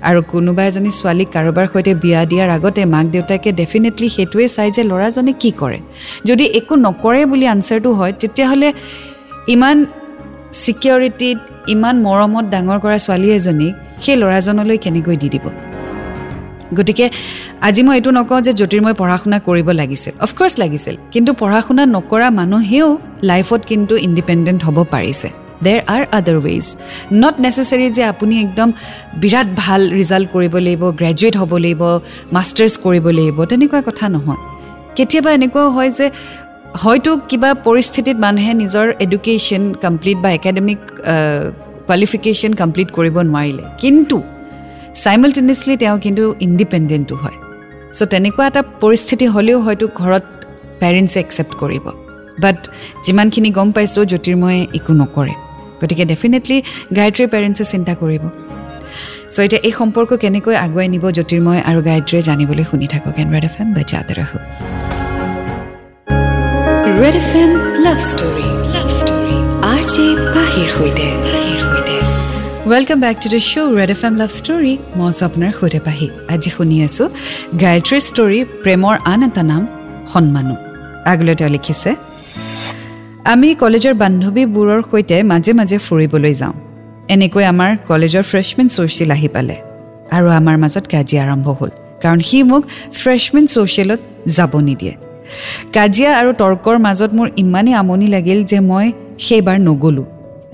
আৰু 0.08 0.20
কোনোবা 0.32 0.62
এজনী 0.70 0.90
ছোৱালীক 0.98 1.28
কাৰোবাৰ 1.36 1.66
সৈতে 1.72 1.92
বিয়া 2.02 2.20
দিয়াৰ 2.30 2.48
আগতে 2.56 2.82
মাক 2.94 3.06
দেউতাকে 3.14 3.50
ডেফিনেটলি 3.60 4.08
সেইটোৱে 4.16 4.46
চাই 4.56 4.68
যে 4.76 4.82
ল'ৰাজনে 4.90 5.32
কি 5.42 5.50
কৰে। 5.60 5.78
যদি 6.28 6.44
একো 6.58 6.74
নকৰে 6.86 7.22
বুলি 7.30 7.46
আনচাৰটো 7.54 7.90
হয় 7.98 8.12
তেতিয়াহ'লে 8.20 8.68
ইমান 9.54 9.76
ছিকিউৰিটিত 10.52 11.38
ইমান 11.68 11.96
মৰমত 12.02 12.44
ডাঙৰ 12.44 12.78
কৰা 12.84 12.98
ছোৱালী 12.98 13.28
এজনীক 13.30 13.74
সেই 14.02 14.16
ল'ৰাজনলৈ 14.16 14.78
কেনেকৈ 14.78 15.16
দি 15.16 15.28
দিব? 15.28 15.46
গতিকে 16.76 17.10
আজি 17.60 17.82
মই 17.82 17.94
এইটো 17.96 18.10
নকওঁ 18.10 18.40
যে 18.40 18.52
জ্যোতিৰ্ময় 18.52 18.94
পঢ়া 18.94 19.16
শুনা 19.16 19.38
কৰিব 19.38 19.70
লাগিছিল। 19.70 20.12
অফক'ৰ্ছ 20.20 20.54
লাগিছিল। 20.58 20.94
কিন্তু 21.10 21.30
পঢ়া 21.32 21.60
শুনা 21.60 21.86
নকৰা 21.86 22.30
মানুহেও 22.30 22.98
লাইফত 23.22 23.60
কিন্তু 23.66 23.96
ইণ্ডিপেণ্ডেণ্ট 23.96 24.60
হ'ব 24.64 24.84
পাৰিছে। 24.94 25.28
দেৰ 25.62 25.80
আৰ 25.86 26.02
আদাৰ 26.12 26.38
ৱেইজ 26.44 26.66
নট 27.12 27.34
নেচেচাৰী 27.40 27.90
যে 27.90 28.02
আপুনি 28.04 28.40
একদম 28.40 28.72
বিৰাট 29.22 29.46
ভাল 29.56 29.90
ৰিজাল্ট 29.90 30.28
কৰিব 30.32 30.56
লাগিব 30.56 30.82
গ্ৰেজুৱেট 30.90 31.36
হ'ব 31.36 31.52
লাগিব 31.56 31.82
মাষ্টাৰ্ছ 32.32 32.74
কৰিব 32.84 33.06
লাগিব 33.18 33.44
তেনেকুৱা 33.44 33.80
কথা 33.88 34.08
নহয়। 34.08 34.40
কেতিয়াবা 34.96 35.30
এনেকুৱাও 35.32 35.68
হয় 35.70 35.90
যে 35.90 36.10
হয়তো 36.84 37.10
কিবা 37.30 37.50
পৰিস্থিতিত 37.66 38.16
মানুহে 38.24 38.52
নিজৰ 38.62 38.86
এডুকেশ্যন 39.04 39.62
কমপ্লিট 39.84 40.18
বা 40.24 40.30
একাডেমিক 40.38 40.80
কোৱালিফিকেশ্যন 41.88 42.52
কমপ্লিট 42.60 42.88
কৰিব 42.96 43.16
নোৱাৰিলে। 43.30 43.64
কিন্তু 43.82 44.16
চাইমলটেনিয়াছলি 45.04 45.74
তেওঁ 45.82 45.96
কিন্তু 46.04 46.24
ইণ্ডিপেণ্ডেণ্টো 46.46 47.14
হয়। 47.22 47.36
চ' 47.96 48.08
তেনেকুৱা 48.12 48.44
এটা 48.50 48.62
পৰিস্থিতি 48.82 49.26
হ'লেও 49.34 49.58
হয়তো 49.66 49.86
ঘৰত 50.00 50.24
পেৰেণ্টছে 50.80 51.18
একচেপ্ট 51.24 51.52
কৰিব। 51.62 51.84
বাট 52.44 52.58
যিমানখিনি 53.04 53.50
গম 53.58 53.68
পাইছোঁ 53.76 54.04
জ্যোতিৰ্ময়ে 54.12 54.60
একো 54.78 54.92
নকৰে। 55.00 55.34
গতিকে 55.80 56.04
ডেফিনেটলি 56.12 56.56
গায়ত্ৰীৰ 56.96 57.28
পেৰেণ্টছে 57.32 57.64
চিন্তা 57.72 57.92
কৰিব। 58.00 58.22
চ' 59.34 59.38
এতিয়া 59.46 59.60
এই 59.68 59.72
সম্পৰ্ক 59.80 60.10
কেনেকৈ 60.22 60.54
আগুৱাই 60.64 60.88
নিব 60.94 61.04
জ্যোতিৰ্ময় 61.16 61.60
আৰু 61.68 61.80
গায়ত্ৰীয়ে 61.88 62.22
জানিবলৈ 62.28 62.64
শুনি 62.70 62.86
থাকক 62.92 63.14
এনৰেড 63.22 63.44
এফ 63.48 63.56
এম 63.62 63.68
বা 63.76 63.82
জাতে 63.92 64.14
Red 66.86 67.16
F 67.20 67.30
M 67.42 67.52
love 67.84 67.98
story 68.10 68.48
love 68.74 68.88
story 68.98 69.36
R 69.70 69.82
J 69.92 70.04
পাহিৰ 70.34 70.68
সৈতে 70.74 71.06
welcome 72.70 72.98
back 73.04 73.16
to 73.22 73.28
the 73.34 73.40
show' 73.50 73.72
Red 73.78 73.90
F 73.94 74.02
M 74.08 74.14
love 74.20 74.30
story 74.38 74.74
মই 74.96 75.06
আছোঁ 75.10 75.24
আপোনাৰ 75.28 75.52
সৈতে 75.58 75.80
পাহি 75.86 76.06
আজি 76.34 76.50
শুনি 76.56 76.76
আছোঁ 76.86 77.06
গায়ত্ৰীৰ 77.62 78.02
ষ্টৰী 78.10 78.40
প্ৰেমৰ 78.64 78.94
আন 79.12 79.20
এটা 79.28 79.42
নাম 79.50 79.62
সন্মানো। 80.12 80.54
আগলৈ 81.10 81.34
তেওঁ 81.38 81.50
লিখিছে 81.56 81.90
আমি 83.32 83.48
কলেজৰ 83.62 83.94
বান্ধৱীবোৰৰ 84.02 84.80
সৈতে 84.90 85.16
মাজে 85.30 85.52
মাজে 85.60 85.76
ফুৰিবলৈ 85.86 86.34
যাওঁ। 86.40 86.54
এনেকৈ 87.14 87.44
আমাৰ 87.52 87.70
কলেজৰ 87.90 88.24
ফ্ৰেছমেন 88.30 88.66
ছ'চিয়েল 88.74 89.10
আহি 89.16 89.28
পালে 89.34 89.56
আৰু 90.16 90.26
আমাৰ 90.38 90.56
মাজত 90.62 90.84
কাজিয়া 90.92 91.22
আৰম্ভ 91.26 91.46
হ'ল। 91.58 91.70
কাৰণ 92.02 92.18
সি 92.28 92.38
মোক 92.50 92.62
ফ্ৰেছমেন 93.00 93.44
ছ'চিয়েলত 93.54 94.00
যাব 94.36 94.54
নিদিয়ে। 94.68 94.94
কাজিয়া 95.72 96.18
আৰু 96.18 96.32
তৰ্কৰ 96.32 96.78
মাজত 96.78 97.10
মোৰ 97.14 97.28
ইমানেই 97.36 97.74
আমনি 97.74 98.06
লাগিল 98.06 98.44
যে 98.44 98.60
মই 98.60 98.92
সেইবাৰ 99.18 99.60
নগ'লোঁ। 99.60 100.04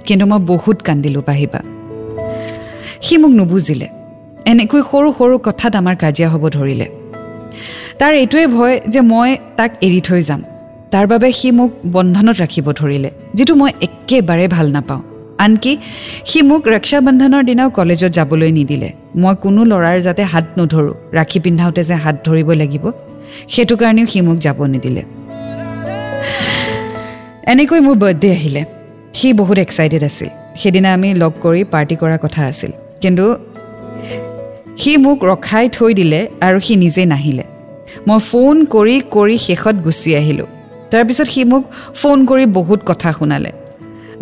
কিন্তু 0.06 0.26
মই 0.26 0.40
বহুত 0.46 0.82
কান্দিলোঁ 0.82 1.22
পাহিবা। 1.22 1.60
সি 3.00 3.16
মোক 3.16 3.30
নুবুজিলে। 3.30 3.88
এনেকৈ 4.46 4.80
সৰু 4.90 5.12
সৰু 5.18 5.38
কথাত 5.38 5.76
আমাৰ 5.76 5.96
কাজিয়া 5.96 6.28
হ'ব 6.30 6.48
ধৰিলে। 6.48 6.86
তাৰ 7.98 8.14
এইটোৱে 8.14 8.46
ভয় 8.46 8.80
যে 8.88 9.00
মই 9.00 9.36
তাক 9.56 9.70
এৰি 9.80 10.00
থৈ 10.00 10.22
যাম। 10.22 10.42
তাৰ 10.90 11.06
বাবে 11.06 11.32
সি 11.32 11.50
মোক 11.50 11.70
বন্ধনত 11.92 12.36
ৰাখিব 12.40 12.72
ধৰিলে 12.72 13.10
যিটো 13.34 13.54
মই 13.54 13.70
একেবাৰে 13.82 14.48
ভাল 14.48 14.70
নাপাওঁ। 14.70 15.02
আনকি 15.38 15.76
সি 16.24 16.42
মোক 16.42 16.62
ৰক্ষা 16.68 17.00
বন্ধনৰ 17.00 17.42
দিনাও 17.42 17.70
কলেজত 17.70 18.10
যাবলৈ 18.12 18.52
নিদিলে। 18.52 18.92
মই 19.16 19.34
কোনো 19.42 19.64
ল'ৰাৰ 19.64 20.00
যাতে 20.00 20.22
হাত 20.22 20.44
নধৰোঁ 20.58 20.94
ৰাখি 21.12 21.38
পিন্ধাওঁতে 21.40 21.84
যে 21.84 21.94
হাত 21.94 22.16
ধৰিব 22.28 22.52
লাগিব। 22.52 22.84
সেইটো 23.48 23.76
কাৰণেও 23.76 24.06
সি 24.06 24.20
মোক 24.20 24.38
যাব 24.38 24.64
নিদিলে। 24.64 25.02
এনেকৈ 27.46 27.80
মোৰ 27.80 27.96
বাৰ্থডে 27.96 28.30
আহিলে। 28.30 28.64
সি 29.14 29.32
বহুত 29.32 29.58
এক্সাইটেড 29.58 30.04
আছিল। 30.04 30.28
সেইদিনা 30.56 30.94
আমি 30.94 31.14
লগ 31.14 31.32
কৰি 31.42 31.64
পাৰ্টি 31.64 31.96
কৰাৰ 31.96 32.18
কথা 32.18 32.46
আছিল। 32.46 32.70
কিন্তু 33.00 33.36
সি 34.78 34.96
মোক 34.96 35.24
ৰখাই 35.24 35.68
থৈ 35.68 35.94
দিলে 35.94 36.28
আৰু 36.40 36.60
সি 36.60 36.76
নিজেই 36.76 37.06
নাহিলে। 37.06 37.42
মই 38.06 38.18
ফোন 38.18 38.64
কৰি 38.64 39.00
কৰি 39.10 39.38
শেষত 39.38 39.74
গুচি 39.74 40.16
আহিলোঁ। 40.16 40.46
তাৰপিছত 40.90 41.28
সি 41.28 41.44
মোক 41.44 41.64
ফোন 41.94 42.26
কৰি 42.26 42.46
বহুত 42.46 42.80
কথা 42.86 43.12
শুনালে। 43.12 43.52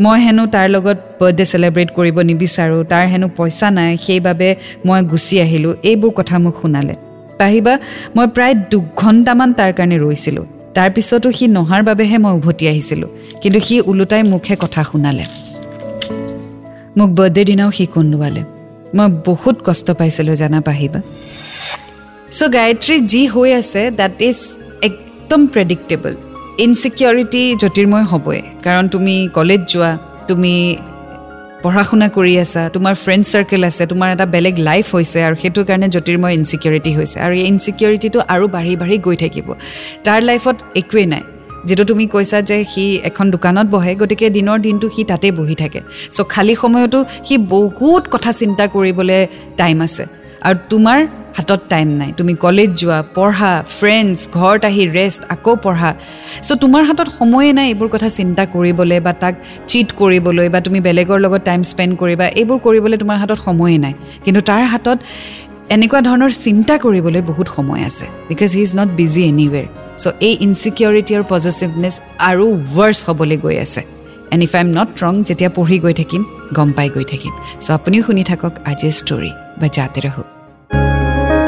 মই 0.01 0.25
হেনো 0.25 0.47
তাৰ 0.47 0.69
লগত 0.71 0.99
বাৰ্থডে 1.21 1.45
চেলিব্ৰেট 1.45 1.89
কৰিব 1.91 2.21
নিবিচাৰোঁ 2.21 2.85
তাৰ 2.85 3.09
হেনো 3.09 3.29
পইচা 3.37 3.71
নাই 3.71 3.97
সেইবাবে 3.97 4.55
মই 4.87 5.03
গুচি 5.03 5.41
আহিলোঁ। 5.41 5.75
এইবোৰ 5.83 6.11
কথা 6.11 6.39
মোক 6.39 6.55
শুনালে। 6.63 6.95
পাহিবা 7.41 7.75
মই 8.17 8.27
প্ৰায় 8.35 8.55
দুঘণ্টামান 8.73 9.51
তাৰ 9.59 9.71
কাৰণে 9.79 9.97
ৰৈছিলোঁ। 10.05 10.45
তাৰপিছতো 10.77 11.29
সি 11.39 11.45
নহাৰ 11.59 11.81
বাবেহে 11.89 12.17
মই 12.25 12.33
উভতি 12.39 12.65
আহিছিলোঁ 12.73 13.11
কিন্তু 13.43 13.59
সি 13.67 13.75
ওলোটাই 13.91 14.23
মুখে 14.33 14.55
কথা 14.63 14.83
শুনালে। 14.91 15.25
মোক 16.99 17.11
বাৰ্থডে 17.19 17.43
দিনাও 17.51 17.71
সি 17.77 17.85
কন্দুৱালে 17.95 18.43
মই 18.97 19.09
বহুত 19.29 19.57
কষ্ট 19.67 19.87
পাইছিলোঁ 19.99 20.35
জানা 20.43 20.61
পাহিবা। 20.69 21.01
চ' 22.39 22.49
গায়ত্ৰী 22.57 22.95
যি 23.13 23.23
হৈ 23.33 23.51
আছে 23.61 23.83
দেট 24.01 24.19
ইজ 24.29 24.39
একদম 24.89 25.41
প্ৰেডিক্টেবল 25.55 26.13
ইনচিকিউৰিটি 26.65 27.43
জ্যোতিৰ্ময় 27.61 28.07
হ'বই 28.11 28.41
কাৰণ 28.65 28.85
তুমি 28.95 29.15
কলেজ 29.37 29.61
যোৱা 29.73 29.91
তুমি 30.29 30.55
পঢ়া 31.65 31.83
শুনা 31.89 32.07
কৰি 32.17 32.35
আছা 32.45 32.63
তোমাৰ 32.75 32.95
ফ্ৰেণ্ড 33.05 33.25
চাৰ্কেল 33.33 33.63
আছে 33.71 33.83
তোমাৰ 33.93 34.09
এটা 34.15 34.27
বেলেগ 34.35 34.57
লাইফ 34.69 34.87
হৈছে 34.97 35.19
আৰু 35.27 35.37
সেইটো 35.43 35.61
কাৰণে 35.69 35.89
জ্যোতিৰ্ময় 35.95 36.35
ইনচিকিউৰিটি 36.39 36.91
হৈছে 36.99 37.17
আৰু 37.25 37.35
এই 37.41 37.47
ইনচিকিউৰিটিটো 37.53 38.19
আৰু 38.35 38.45
বাঢ়ি 38.55 38.75
বাঢ়ি 38.81 38.97
গৈ 39.07 39.17
থাকিব। 39.25 39.49
তাৰ 40.07 40.21
লাইফত 40.29 40.57
একোৱেই 40.81 41.07
নাই। 41.13 41.23
যিটো 41.69 41.85
তুমি 41.91 42.05
কৈছা 42.15 42.39
যে 42.51 42.57
সি 42.73 42.85
এখন 43.11 43.27
দোকানত 43.35 43.67
বহে 43.75 43.93
গতিকে 44.01 44.27
দিনৰ 44.37 44.59
দিনটো 44.67 44.87
সি 44.95 45.03
তাতে 45.11 45.29
বহি 45.41 45.55
থাকে। 45.63 45.81
চ' 46.17 46.21
খালী 46.33 46.55
সময়তো 46.63 46.99
সি 47.27 47.35
বহুত 47.55 48.03
কথা 48.15 48.31
চিন্তা 48.41 48.65
কৰিবলৈ 48.75 49.21
টাইম 49.61 49.77
আছে। 49.87 50.05
আৰু 50.47 50.57
তোমাৰ 50.73 50.99
হাতত 51.39 51.61
টাইম 51.73 51.89
নাই। 52.01 52.11
তুমি 52.19 52.33
কলেজ 52.45 52.71
যোৱা 52.81 52.99
পঢ়া 53.17 53.53
ফ্ৰেণ্ডছ 53.77 54.19
ঘৰত 54.37 54.63
আহি 54.71 54.83
ৰেষ্ট 54.99 55.21
আকৌ 55.35 55.53
পঢ়া। 55.65 55.91
চ' 56.47 56.59
তোমাৰ 56.63 56.83
হাতত 56.89 57.09
সময়ে 57.21 57.51
নাই 57.59 57.67
এইবোৰ 57.73 57.89
কথা 57.95 58.09
চিন্তা 58.19 58.43
কৰিবলৈ 58.55 58.99
বা 59.07 59.13
তাক 59.23 59.35
চিট 59.71 59.89
কৰিবলৈ 60.01 60.49
বা 60.55 60.59
তুমি 60.67 60.79
বেলেগৰ 60.89 61.19
লগত 61.25 61.43
টাইম 61.49 61.61
স্পেণ্ড 61.73 61.93
কৰিবা 62.03 62.27
এইবোৰ 62.41 62.59
কৰিবলৈ 62.67 62.97
তোমাৰ 63.03 63.17
হাতত 63.23 63.39
সময়ে 63.47 63.79
নাই। 63.85 63.95
কিন্তু 64.25 64.41
তাৰ 64.49 64.63
হাতত 64.73 64.99
এনেকুৱা 65.75 66.01
ধৰণৰ 66.09 66.33
চিন্তা 66.47 66.75
কৰিবলৈ 66.85 67.21
বহুত 67.31 67.49
সময় 67.57 67.83
আছে 67.89 68.07
because 68.31 68.51
he 68.57 68.63
is 68.67 68.73
not 68.79 68.89
busy 69.01 69.23
anyway 69.31 69.67
so' 70.03 70.07
এই 70.29 70.35
ইনচিকিউৰিটি 70.47 71.13
আৰু 71.17 71.25
পজিটিভনেছ 71.35 71.95
আৰু 72.31 72.45
ৱৰ্ছ 72.77 72.99
হ'বলৈ 73.09 73.37
গৈ 73.45 73.57
আছে। 73.67 73.83
And 74.33 74.43
if 74.47 74.53
I 74.59 74.63
am 74.65 74.71
not 74.79 74.91
wrong 75.03 75.13
যেতিয়া 75.29 75.51
পঢ়ি 75.57 75.77
গৈ 75.85 75.95
থাকিম 76.01 76.23
গম 76.57 76.69
পাই 76.77 76.89
গৈ 76.95 77.05
থাকিম। 77.13 77.33
চ' 77.65 77.71
আপুনিও 77.77 78.03
শুনি 78.07 78.23
থাকক 78.31 78.53
আজিৰ 78.71 78.93
ষ্টৰী 79.01 79.33
বা 79.61 79.67
জাতে 79.77 80.01
ৰহক 80.07 80.40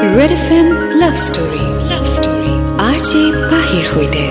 Red 0.03 0.31
F 0.37 0.47
M 0.59 0.67
love 1.01 1.15
story 1.27 1.63
love 1.91 2.03
story 2.15 2.49
R 2.87 2.97
J 3.09 3.21
পাহিৰ 3.51 3.83
সৈতে 3.91 4.23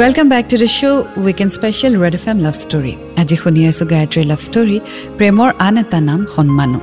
welcome 0.00 0.26
back 0.34 0.44
to 0.50 0.56
the 0.62 0.68
show' 0.76 1.00
weekend 1.24 1.52
special 1.56 1.92
Red 2.02 2.14
F 2.18 2.24
M 2.32 2.38
love 2.46 2.54
story 2.64 2.92
আজি 3.20 3.36
শুনি 3.42 3.60
আছোঁ 3.70 3.86
গায়ত্ৰীৰ 3.92 4.26
লাভ 4.32 4.40
ষ্টৰী 4.48 4.76
প্ৰেমৰ 5.18 5.48
আন 5.66 5.74
এটা 5.82 5.98
নাম 6.08 6.20
সন্মানো। 6.34 6.80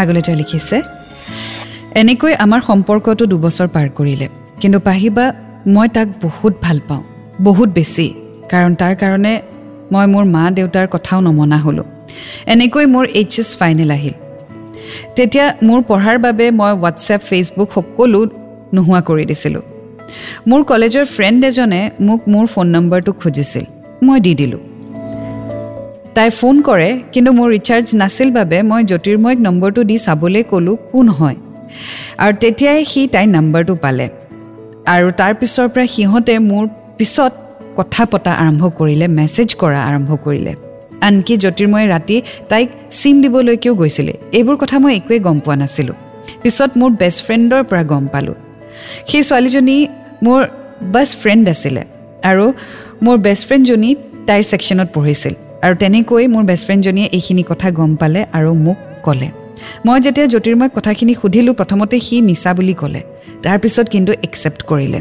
আগলৈ 0.00 0.22
তেওঁ 0.26 0.36
লিখিছে 0.40 0.76
এনেকৈ 2.00 2.32
আমাৰ 2.44 2.60
সম্পৰ্কটো 2.68 3.24
দুবছৰ 3.32 3.68
পাৰ 3.74 3.86
কৰিলে। 3.98 4.26
কিন্তু 4.60 4.78
পাহিবা 4.88 5.24
মই 5.74 5.88
তাক 5.96 6.08
বহুত 6.24 6.52
ভাল 6.64 6.78
পাওঁ 6.88 7.02
বহুত 7.46 7.68
বেছি। 7.78 8.06
কাৰণ 8.52 8.72
তাৰ 8.80 8.94
কাৰণে 9.02 9.32
মই 9.92 10.06
মোৰ 10.12 10.24
মা 10.34 10.44
দেউতাৰ 10.58 10.86
কথাও 10.94 11.18
নমনা 11.26 11.58
হ'লোঁ। 11.64 11.86
এনেকৈ 12.52 12.84
মোৰ 12.94 13.04
এইচ 13.20 13.34
এছ 13.40 13.50
ফাইনেল 13.60 13.90
আহিল। 13.98 14.16
তেতিয়া 15.16 15.46
মোৰ 15.62 15.80
পঢ়াৰ 15.88 16.16
বাবে 16.26 16.46
মই 16.60 16.72
হোৱাটছএপ 16.76 17.20
ফেচবুক 17.30 17.68
সকলো 17.76 18.20
নোহোৱা 18.74 19.00
কৰি 19.08 19.24
দিছিলোঁ। 19.30 19.62
মোৰ 20.48 20.60
কলেজৰ 20.70 21.04
ফ্ৰেণ্ড 21.14 21.40
এজনে 21.48 21.80
মোক 22.06 22.20
মোৰ 22.32 22.44
ফোন 22.46 22.66
নম্বৰটো 22.76 23.12
খুজিছিল। 23.20 23.64
মই 24.06 24.18
দি 24.20 24.32
দিলোঁ। 24.40 24.62
তাই 26.16 26.28
ফোন 26.30 26.56
কৰে 26.62 26.90
কিন্তু 27.12 27.30
মোৰ 27.38 27.48
ৰিচাৰ্জ 27.56 27.86
নাছিল 28.00 28.28
বাবে 28.38 28.58
মই 28.70 28.82
জ্যোতিৰ্ময়ক 28.90 29.38
নম্বৰটো 29.46 29.80
দি 29.90 29.96
চাবলৈ 29.98 30.42
ক'লোঁ 30.50 30.76
কোন 30.92 31.06
হয় 31.18 31.36
আৰু 32.22 32.32
তেতিয়াই 32.42 32.80
সি 32.90 33.00
তাইৰ 33.14 33.28
নম্বৰটো 33.36 33.74
পালে। 33.84 34.06
আৰু 34.94 35.08
তাৰপিছৰ 35.20 35.66
পৰা 35.72 35.86
সিহঁতে 35.94 36.34
মোৰ 36.50 36.64
পিছত 36.98 37.32
কথা 37.78 38.02
পতা 38.12 38.32
আৰম্ভ 38.42 38.62
কৰিলে 38.78 39.06
মেছেজ 39.18 39.48
কৰা 39.62 39.80
আৰম্ভ 39.88 40.10
কৰিলে। 40.24 40.52
আনকি 41.06 41.34
জ্যোতিৰ্ময়ে 41.42 41.86
ৰাতি 41.94 42.16
তাইক 42.50 42.68
চিম 42.98 43.16
দিবলৈকেও 43.22 43.74
গৈছিলে। 43.80 44.12
এইবোৰ 44.38 44.56
কথা 44.62 44.76
মই 44.82 44.92
একোৱেই 44.98 45.20
গম 45.26 45.38
পোৱা 45.44 45.56
নাছিলোঁ। 45.62 45.96
পিছত 46.42 46.70
মোৰ 46.80 46.90
বেষ্ট 47.00 47.18
ফ্ৰেণ্ডৰ 47.26 47.62
পৰা 47.70 47.82
গম 47.92 48.04
পালোঁ। 48.12 48.36
সেই 49.10 49.22
ছোৱালীজনী 49.28 49.76
মোৰ 50.24 50.40
বেষ্ট 50.94 51.14
ফ্ৰেণ্ড 51.22 51.44
আছিলে 51.54 51.82
আৰু 52.30 52.44
মোৰ 53.04 53.16
বেষ্ট 53.26 53.42
ফ্ৰেণ্ডজনী 53.48 53.90
তাইৰ 54.28 54.42
ছেকশ্যনত 54.50 54.88
পঢ়িছিল 54.96 55.34
আৰু 55.64 55.74
তেনেকৈ 55.82 56.24
মোৰ 56.34 56.44
বেষ্ট 56.50 56.64
ফ্ৰেণ্ডজনীয়ে 56.66 57.08
এইখিনি 57.16 57.42
কথা 57.50 57.68
গম 57.78 57.90
পালে 58.00 58.20
আৰু 58.36 58.50
মোক 58.64 58.78
ক'লে। 59.06 59.28
মই 59.86 59.98
যেতিয়া 60.04 60.26
জ্যোতিৰ্ময়ক 60.32 60.72
কথাখিনি 60.76 61.12
সুধিলোঁ 61.20 61.54
প্ৰথমতে 61.60 61.96
সি 62.06 62.16
মিছা 62.28 62.50
বুলি 62.58 62.74
ক'লে। 62.80 63.00
তাৰপিছত 63.44 63.86
কিন্তু 63.94 64.12
একচেপ্ট 64.26 64.60
কৰিলে। 64.70 65.00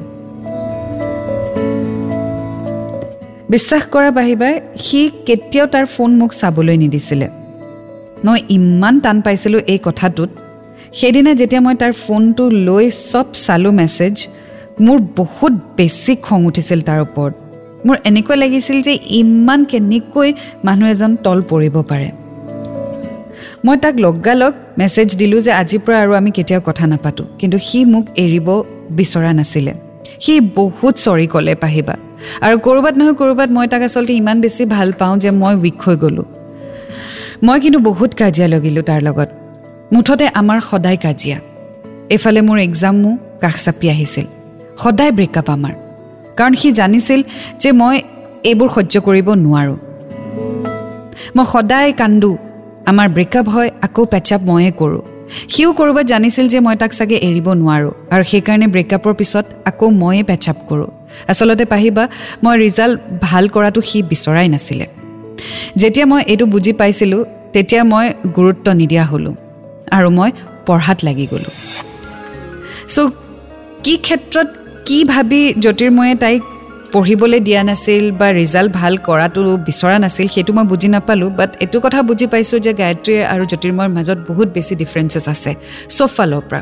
বিশ্বাস 3.54 3.84
কৰা 3.94 4.10
বাহিবাই 4.18 4.54
সি 4.86 5.00
কেতিয়াও 5.28 5.68
তাৰ 5.74 5.86
ফোন 5.94 6.10
মোক 6.20 6.32
চাবলৈ 6.42 6.76
নিদিছিলে। 6.84 7.28
মই 8.26 8.40
ইমান 8.58 8.96
টান 9.04 9.18
পাইছিলোঁ 9.26 9.62
এই 9.74 9.80
কথাটোত। 9.88 10.30
সেইদিনা 11.00 11.32
যেতিয়া 11.42 11.62
মই 11.66 11.76
তাৰ 11.82 11.94
ফোনটো 12.04 12.44
লৈ 12.68 12.86
চব 13.12 13.28
চালোঁ 13.46 13.74
মেছেজ 13.80 14.16
মোৰ 14.86 14.98
বহুত 15.20 15.54
বেছি 15.78 16.14
খং 16.26 16.40
উঠিছিল 16.50 16.80
তাৰ 16.88 17.00
ওপৰত। 17.06 17.34
মোৰ 17.86 17.96
এনেকুৱা 18.10 18.36
লাগিছিল 18.44 18.78
যে 18.88 18.94
ইমান 19.22 19.60
কেনেকৈ 19.72 20.30
মানুহ 20.68 20.88
এজন 20.94 21.12
তল 21.26 21.40
পৰিব 21.52 21.76
পাৰে। 21.90 22.10
মই 23.66 23.76
তাক 23.84 23.96
লগালগ 24.06 24.54
মেছেজ 24.80 25.10
দিলোঁ 25.22 25.40
যে 25.46 25.52
আজিৰ 25.62 25.82
পৰা 25.86 25.98
আৰু 26.04 26.12
আমি 26.20 26.32
কেতিয়াও 26.38 26.62
কথা 26.70 26.86
নাপাতোঁ 26.92 27.26
কিন্তু 27.40 27.58
সি 27.68 27.80
মোক 27.94 28.06
এৰিব 28.24 28.48
বিচৰা 28.98 29.32
নাছিলে। 29.40 29.74
সি 30.24 30.34
বহুত 30.60 30.94
চৰি 31.06 31.28
ক'লে 31.34 31.54
পাহিবা 31.64 31.96
আৰু 32.42 32.58
ক'ৰবাত 32.60 32.98
নহয় 32.98 33.14
ক'ৰবাত 33.14 33.50
মই 33.52 33.68
তাক 33.68 33.82
আচলতে 33.82 34.14
ইমান 34.14 34.42
বেছি 34.42 34.66
ভাল 34.66 34.92
পাওঁ 34.92 35.18
যে 35.18 35.32
মই 35.32 35.56
উইক 35.56 35.82
হৈ 35.82 35.96
গ'লোঁ। 35.96 36.24
মই 37.44 37.60
কিন্তু 37.60 37.80
বহুত 37.80 38.14
কাজিয়া 38.14 38.48
লগালোঁ 38.48 38.84
তাৰ 38.84 39.02
লগত। 39.02 39.30
মুঠতে 39.94 40.28
আমাৰ 40.34 40.62
সদায় 40.62 40.98
কাজিয়া। 40.98 41.38
এইফালে 42.10 42.42
মোৰ 42.42 42.60
এক্সামো 42.60 43.18
কাষ 43.42 43.64
চাপি 43.64 43.90
আহিছিল। 43.90 44.26
সদায় 44.78 45.12
ব্ৰেকআপ 45.12 45.50
আমাৰ। 45.50 45.74
কাৰণ 46.38 46.54
সি 46.54 46.72
জানিছিল 46.72 47.24
যে 47.60 47.72
মই 47.72 48.02
এইবোৰ 48.44 48.70
সহ্য 48.76 49.00
কৰিব 49.00 49.34
নোৱাৰোঁ। 49.34 49.76
মই 51.36 51.46
সদায় 51.46 51.92
কান্দোঁ 51.92 52.38
আমাৰ 52.86 53.10
ব্ৰেকআপ 53.10 53.50
হয় 53.50 53.72
আকৌ 53.82 54.06
পেচাপ 54.06 54.42
ময়ে 54.42 54.72
কৰোঁ। 54.72 55.02
সিও 55.50 55.74
ক'ৰবাত 55.74 56.06
জানিছিল 56.06 56.48
যে 56.48 56.60
মই 56.60 56.76
তাক 56.76 56.92
চাগে 56.94 57.16
এৰিব 57.16 57.48
নোৱাৰোঁ 57.54 57.92
আৰু 58.12 58.24
সেইকাৰণে 58.24 58.68
ব্ৰেকআপৰ 58.68 59.14
পিছত 59.14 59.46
আকৌ 59.66 59.90
ময়ে 59.90 60.24
পেচাপ 60.24 60.56
কৰোঁ। 60.70 60.88
আচলতে 61.32 61.66
পাহিবা 61.74 62.04
মই 62.44 62.56
ৰিজাল্ট 62.66 62.98
ভাল 63.26 63.44
কৰাটো 63.56 63.80
সি 63.90 63.98
বিচৰাই 64.12 64.48
নাছিলে। 64.54 64.86
যেতিয়া 65.82 66.06
মই 66.12 66.22
এইটো 66.32 66.46
বুজি 66.54 66.72
পাইছিলোঁ 66.80 67.22
তেতিয়া 67.54 67.84
মই 67.94 68.06
গুৰুত্ব 68.38 68.66
নিদিয়া 68.82 69.04
হ'লোঁ 69.12 69.36
আৰু 69.96 70.10
মই 70.18 70.30
পঢ়াত 70.68 70.98
লাগি 71.08 71.26
গ'লোঁ। 71.32 71.54
চ' 72.94 73.12
কি 73.84 73.94
ক্ষেত্ৰত 74.06 74.48
কি 74.88 74.98
ভাবি 75.12 75.42
জ্যোতিৰ্ময়ে 75.64 76.16
তাইক 76.24 76.42
পঢ়িবলৈ 76.94 77.40
দিয়া 77.48 77.62
নাছিল 77.70 78.04
বা 78.20 78.28
ৰিজাল্ট 78.42 78.72
ভাল 78.80 78.94
কৰাটো 79.08 79.42
বিচৰা 79.68 79.98
নাছিল 80.04 80.28
সেইটো 80.34 80.52
মই 80.58 80.66
বুজি 80.72 80.88
নাপালোঁ 80.96 81.30
বাট 81.40 81.52
এইটো 81.64 81.78
কথা 81.86 82.00
বুজি 82.10 82.26
পাইছোঁ 82.34 82.60
যে 82.66 82.72
গায়ত্ৰী 82.82 83.14
আৰু 83.34 83.44
জ্যোতিৰ্ময়ৰ 83.52 83.90
মাজত 83.98 84.20
বহুত 84.30 84.48
বেছি 84.56 84.74
ডিফাৰেঞ্চেছ 84.82 85.26
আছে 85.34 85.52
চব 85.96 86.10
ফালৰ 86.18 86.44
পৰা। 86.50 86.62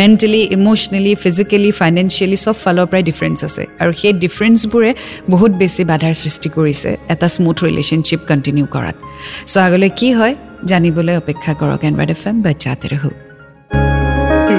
মেণ্টেলি 0.00 0.42
ইম'চনেলি 0.56 1.12
ফিজিকেলি 1.22 1.70
ফাইনেন্সিয়েলি 1.80 2.38
চব 2.44 2.56
ফালৰ 2.64 2.86
পৰাই 2.90 3.02
ডিফাৰেঞ্চ 3.10 3.38
আছে। 3.48 3.62
আৰু 3.82 3.92
সেই 4.00 4.12
ডিফাৰেঞ্চবোৰে 4.24 4.90
বহুত 5.32 5.52
বেছি 5.60 5.82
বাধাৰ 5.90 6.14
সৃষ্টি 6.22 6.48
কৰিছে 6.56 6.90
এটা 7.12 7.26
স্মুথ 7.34 7.56
ৰিলেশ্যনশ্বিপ 7.68 8.20
কণ্টিনিউ 8.30 8.66
কৰাত। 8.74 8.96
চ' 9.52 9.56
আগলৈ 9.66 9.90
কি 9.98 10.08
হয় 10.18 10.34
জানিবলৈ 10.70 11.14
অপেক্ষা 11.22 11.52
কৰক 11.60 11.80
এণ্ড্ৰইড 11.88 12.10
এফ 12.16 12.22
এম 12.28 12.36
বাচ্চাতে 12.46 12.86
ৰহো 12.92 13.10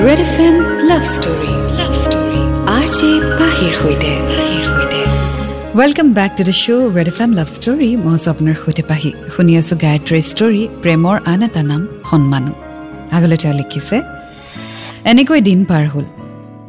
Red 0.06 0.20
F 0.28 0.36
M 0.48 0.56
love 0.90 1.04
story 1.16 1.52
love 1.80 1.92
story 2.04 2.40
R 2.78 2.86
J 2.98 3.10
পাহিৰ 3.40 3.72
সৈতে। 3.82 4.14
Welcome 5.80 6.08
back 6.20 6.32
to 6.38 6.44
the 6.50 6.56
show' 6.64 6.84
Red 6.98 7.08
F 7.14 7.20
M 7.24 7.32
love 7.40 7.48
story 7.58 7.90
মই 8.04 8.14
আছোঁ 8.18 8.30
আপোনাৰ 8.34 8.56
সৈতে 8.64 8.84
পাহি 8.90 9.12
শুনি 9.34 9.54
আছোঁ 9.62 9.76
গায়ত্ৰীৰ 9.84 10.24
ষ্টৰী 10.32 10.64
প্ৰেমৰ 10.84 11.16
আন 11.32 11.42
এটা 11.48 11.62
নাম 11.72 11.82
সন্মানো। 12.10 12.54
আগলৈ 13.16 13.38
তেওঁ 13.42 13.56
লিখিছে 13.60 13.98
এনেকৈ 15.12 15.42
দিন 15.42 15.60
পাৰ 15.66 15.86
হ'ল। 15.88 16.06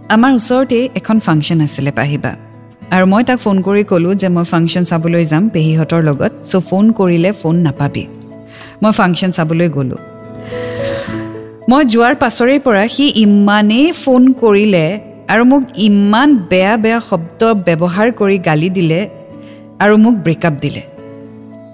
আমাৰ 0.08 0.32
ওচৰতে 0.34 0.88
এখন 0.94 1.16
ফাংচন 1.18 1.60
আছিলে 1.60 1.90
পাহিবা। 1.90 2.32
আৰু 2.90 3.06
মই 3.06 3.22
তাক 3.24 3.38
ফোন 3.38 3.56
কৰি 3.62 3.84
ক'লোঁ 3.84 4.14
যে 4.14 4.28
মই 4.28 4.44
ফাংচন 4.44 4.84
চাবলৈ 4.84 5.24
যাম 5.24 5.48
পেহীহঁতৰ 5.48 6.02
লগত 6.02 6.32
চ' 6.50 6.60
ফোন 6.68 6.84
কৰিলে 6.92 7.32
ফোন 7.32 7.56
নাপাবি। 7.56 8.04
মই 8.82 8.92
ফাংচন 8.92 9.30
চাবলৈ 9.30 9.68
গ'লোঁ। 9.68 10.00
মই 11.68 11.82
যোৱাৰ 11.84 12.14
পাছৰে 12.14 12.58
পৰা 12.58 12.84
সি 12.88 13.04
ইমানেই 13.24 13.92
ফোন 13.92 14.22
কৰিলে 14.32 15.00
আৰু 15.28 15.44
মোক 15.44 15.62
ইমান 15.76 16.28
বেয়া 16.50 16.74
বেয়া 16.76 17.00
শব্দ 17.00 17.40
ব্যৱহাৰ 17.66 18.08
কৰি 18.12 18.38
গালি 18.38 18.68
দিলে 18.70 19.00
আৰু 19.82 19.94
মোক 19.96 20.14
ব্ৰেকআপ 20.24 20.54
দিলে। 20.60 20.82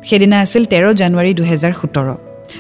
সেইদিনা 0.04 0.37
আছিল 0.40 0.62
তেৰ 0.64 0.85
জানুৱাৰী 1.00 1.33
দুহেজাৰ 1.35 1.73
সোতৰ। 1.81 2.09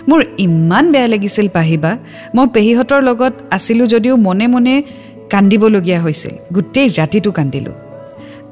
মোৰ 0.08 0.24
ইমান 0.38 0.92
বেয়া 0.92 1.08
লাগিছিল 1.08 1.48
পাহিবা। 1.48 1.98
মই 2.34 2.46
পেহীহঁতৰ 2.54 3.02
লগত 3.02 3.32
আছিলোঁ 3.50 3.86
যদিও 3.86 4.16
মনে 4.16 4.46
মনে 4.46 4.82
কান্দিবলগীয়া 5.30 6.00
হৈছিল। 6.00 6.30
গোটেই 6.52 6.88
ৰাতিটো 6.88 7.30
কান্দিলোঁ। 7.32 7.72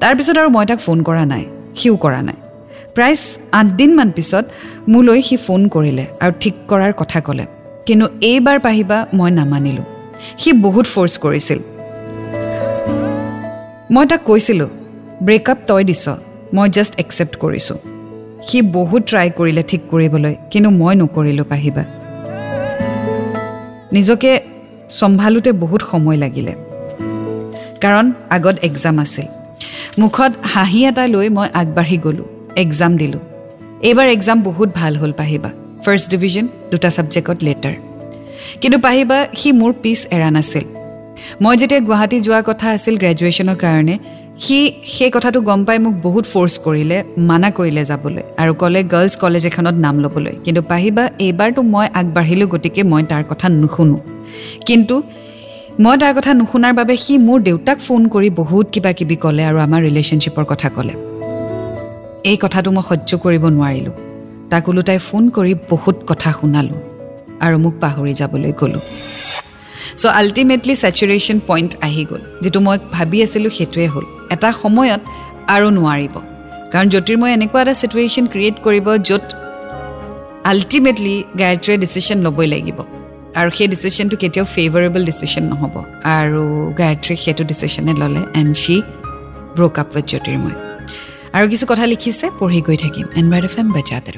তাৰপিছত 0.01 0.39
আৰু 0.39 0.49
মই 0.49 0.67
তাক 0.67 0.79
ফোন 0.79 1.03
কৰা 1.03 1.25
নাই 1.25 1.45
সিও 1.77 1.97
কৰা 1.97 2.23
নাই। 2.23 2.39
প্ৰায় 2.95 3.17
আঠদিনমান 3.53 4.11
পিছত 4.11 4.45
মোলৈ 4.89 5.23
সি 5.23 5.37
ফোন 5.37 5.69
কৰিলে 5.69 6.07
আৰু 6.21 6.33
ঠিক 6.41 6.55
কৰাৰ 6.69 6.93
কথা 6.97 7.21
ক'লে। 7.21 7.47
কিন্তু 7.87 8.07
এইবাৰ 8.21 8.59
পাহিবা 8.61 9.07
মই 9.15 9.31
নামানিলোঁ। 9.31 9.85
সি 10.39 10.53
বহুত 10.53 10.87
ফ'ৰ্চ 10.87 11.19
কৰিছিল। 11.19 11.59
মই 13.91 14.07
তাক 14.07 14.21
কৈছিলোঁ 14.25 14.69
ব্ৰেকআপ 15.23 15.59
তই 15.67 15.85
দিছ। 15.85 16.09
মই 16.55 16.69
জাষ্ট 16.71 16.93
একচেপ্ট 16.99 17.37
কৰিছোঁ। 17.37 17.79
সি 18.49 18.63
বহুত 18.63 19.03
ট্ৰাই 19.07 19.31
কৰিলে 19.37 19.63
ঠিক 19.69 19.81
কৰিবলৈ 19.91 20.35
কিন্তু 20.51 20.71
মই 20.71 20.95
নকৰিলোঁ 20.95 21.45
পাহিবা। 21.45 21.85
নিজকে 23.93 24.41
চম্ভালোতে 24.89 25.53
বহুত 25.53 25.83
সময় 25.91 26.17
লাগিলে। 26.17 26.53
কাৰণ 27.81 28.13
আগত 28.31 28.57
এক্সাম 28.63 28.99
আছিল। 28.99 29.27
মুখত 29.99 30.33
হাঁহি 30.45 30.81
এটা 30.87 31.07
লৈ 31.07 31.29
মই 31.29 31.49
আগবাঢ়ি 31.55 31.97
গ'লোঁ। 31.97 32.25
এক্সাম 32.57 32.97
দিলোঁ। 32.97 33.21
এইবাৰ 33.81 34.09
এক্সাম 34.09 34.43
বহুত 34.43 34.69
ভাল 34.75 34.97
হ'ল 34.97 35.13
পাহিবা। 35.13 35.51
ফাৰ্ষ্ট 35.85 36.11
ডিভিজন 36.11 36.49
দুটা 36.71 36.91
ছাবজেক্টত 36.91 37.39
লেটাৰ 37.43 37.75
কিন্তু 38.61 38.79
পাহিবা 38.79 39.27
সি 39.37 39.53
মোৰ 39.53 39.73
পিছ 39.83 40.07
এৰা 40.11 40.31
নাছিল। 40.31 40.65
মই 41.43 41.57
যেতিয়া 41.57 41.81
গুৱাহাটী 41.81 42.21
যোৱা 42.21 42.43
কথা 42.47 42.67
আছিল 42.71 42.95
গ্ৰেজুৱেশ্যনৰ 42.97 43.57
কাৰণে 43.57 43.99
সি 44.45 44.59
সেই 44.97 45.11
কথাটো 45.15 45.39
গম 45.49 45.61
পাই 45.65 45.79
মোক 45.85 45.95
বহুত 46.07 46.25
ফ'ৰ্চ 46.33 46.55
কৰিলে 46.67 46.99
মানা 47.31 47.49
কৰিলে 47.59 47.83
যাবলৈ 47.91 48.23
আৰু 48.43 48.53
ক'লে 48.61 48.81
গাৰ্লছ 48.93 49.15
কলেজ 49.23 49.45
এখনত 49.47 49.77
নাম 49.85 49.95
ল'বলৈ। 50.05 50.35
কিন্তু 50.45 50.61
পাহিবা 50.63 51.05
এইবাৰতো 51.27 51.61
মই 51.75 51.87
আগবাঢ়িলোঁ 52.01 52.49
গতিকে 52.53 52.83
মই 52.93 53.03
তাৰ 53.11 53.23
কথা 53.31 53.47
নুশুনো। 53.61 53.97
কিন্তু 54.69 54.95
মই 55.85 55.95
তাৰ 56.03 56.13
কথা 56.19 56.31
নুশুনাৰ 56.41 56.73
বাবে 56.79 56.95
সি 57.05 57.13
মোৰ 57.27 57.39
দেউতাক 57.49 57.79
ফোন 57.87 58.03
কৰি 58.15 58.29
বহুত 58.41 58.67
কিবা 58.75 58.91
কিবি 58.99 59.17
ক'লে 59.25 59.43
আৰু 59.51 59.59
আমাৰ 59.67 59.81
ৰিলেশ্যনশ্বিপৰ 59.87 60.45
কথা 60.53 60.69
ক'লে। 60.77 60.95
এই 62.31 62.37
কথাটো 62.45 62.69
মই 62.77 62.85
সহ্য 62.91 63.11
কৰিব 63.25 63.45
নোৱাৰিলোঁ। 63.57 63.95
তাক 64.51 64.65
ওলোটাই 64.69 64.99
ফোন 65.09 65.23
কৰি 65.37 65.53
বহুত 65.71 65.97
কথা 66.11 66.31
শুনালোঁ 66.39 66.81
আৰু 67.45 67.57
মোক 67.65 67.75
পাহৰি 67.81 68.13
যাবলৈ 68.21 68.53
গ'লোঁ 68.61 68.83
চ' 70.01 70.07
আল্টিমেটলি 70.21 70.75
ছেচুৰেশ্যন 70.83 71.39
পইণ্ট 71.47 71.71
আহি 71.87 72.03
গ'ল। 72.11 72.23
যিটো 72.43 72.59
মই 72.67 72.77
ভাবি 72.93 73.19
আছিলোঁ 73.25 73.53
সেইটোৱে 73.59 73.89
হ'ল। 73.95 74.07
এটা 74.35 74.49
সময়ত 74.63 75.01
আৰু 75.55 75.67
নোৱাৰিব। 75.79 76.15
কাৰণ 76.73 76.87
জ্যোতিৰ্ময় 76.93 77.33
এনেকুৱা 77.37 77.61
এটা 77.65 77.75
ছিটুৱেশ্যন 77.81 78.25
ক্ৰিয়েট 78.33 78.57
কৰিব 78.67 78.87
য'ত 79.09 79.27
আল্টিমেটলি 80.53 81.17
গায়ত্ৰীয়ে 81.41 81.79
ডিচিশ্যন 81.85 82.19
ল'বই 82.27 82.47
লাগিব। 82.55 82.79
আৰু 83.39 83.49
সেই 83.57 83.69
ডিচিশ্যনটো 83.75 84.17
কেতিয়াও 84.23 84.47
ফেভাৰেবল 84.55 85.03
ডিচিশ্যন 85.11 85.45
নহ'ব। 85.53 85.75
আৰু 86.19 86.43
গায়ত্ৰীয়ে 86.81 87.19
সেইটো 87.25 87.43
ডিচিশ্যনে 87.51 87.93
ল'লে 88.01 88.23
and 88.41 88.53
she 88.63 88.77
broke 89.57 89.75
up 89.83 89.89
with 89.95 90.05
Jyotirmoy. 90.13 90.57
আৰু 91.37 91.47
কিছু 91.53 91.65
কথা 91.71 91.85
লিখিছে 91.93 92.27
পঢ়ি 92.39 92.61
গৈ 92.67 92.77
থাকিম। 92.85 93.07
এনভাইড 93.21 93.45
এফ 93.49 93.55
এম 93.61 93.69
বাজাতে 93.77 94.13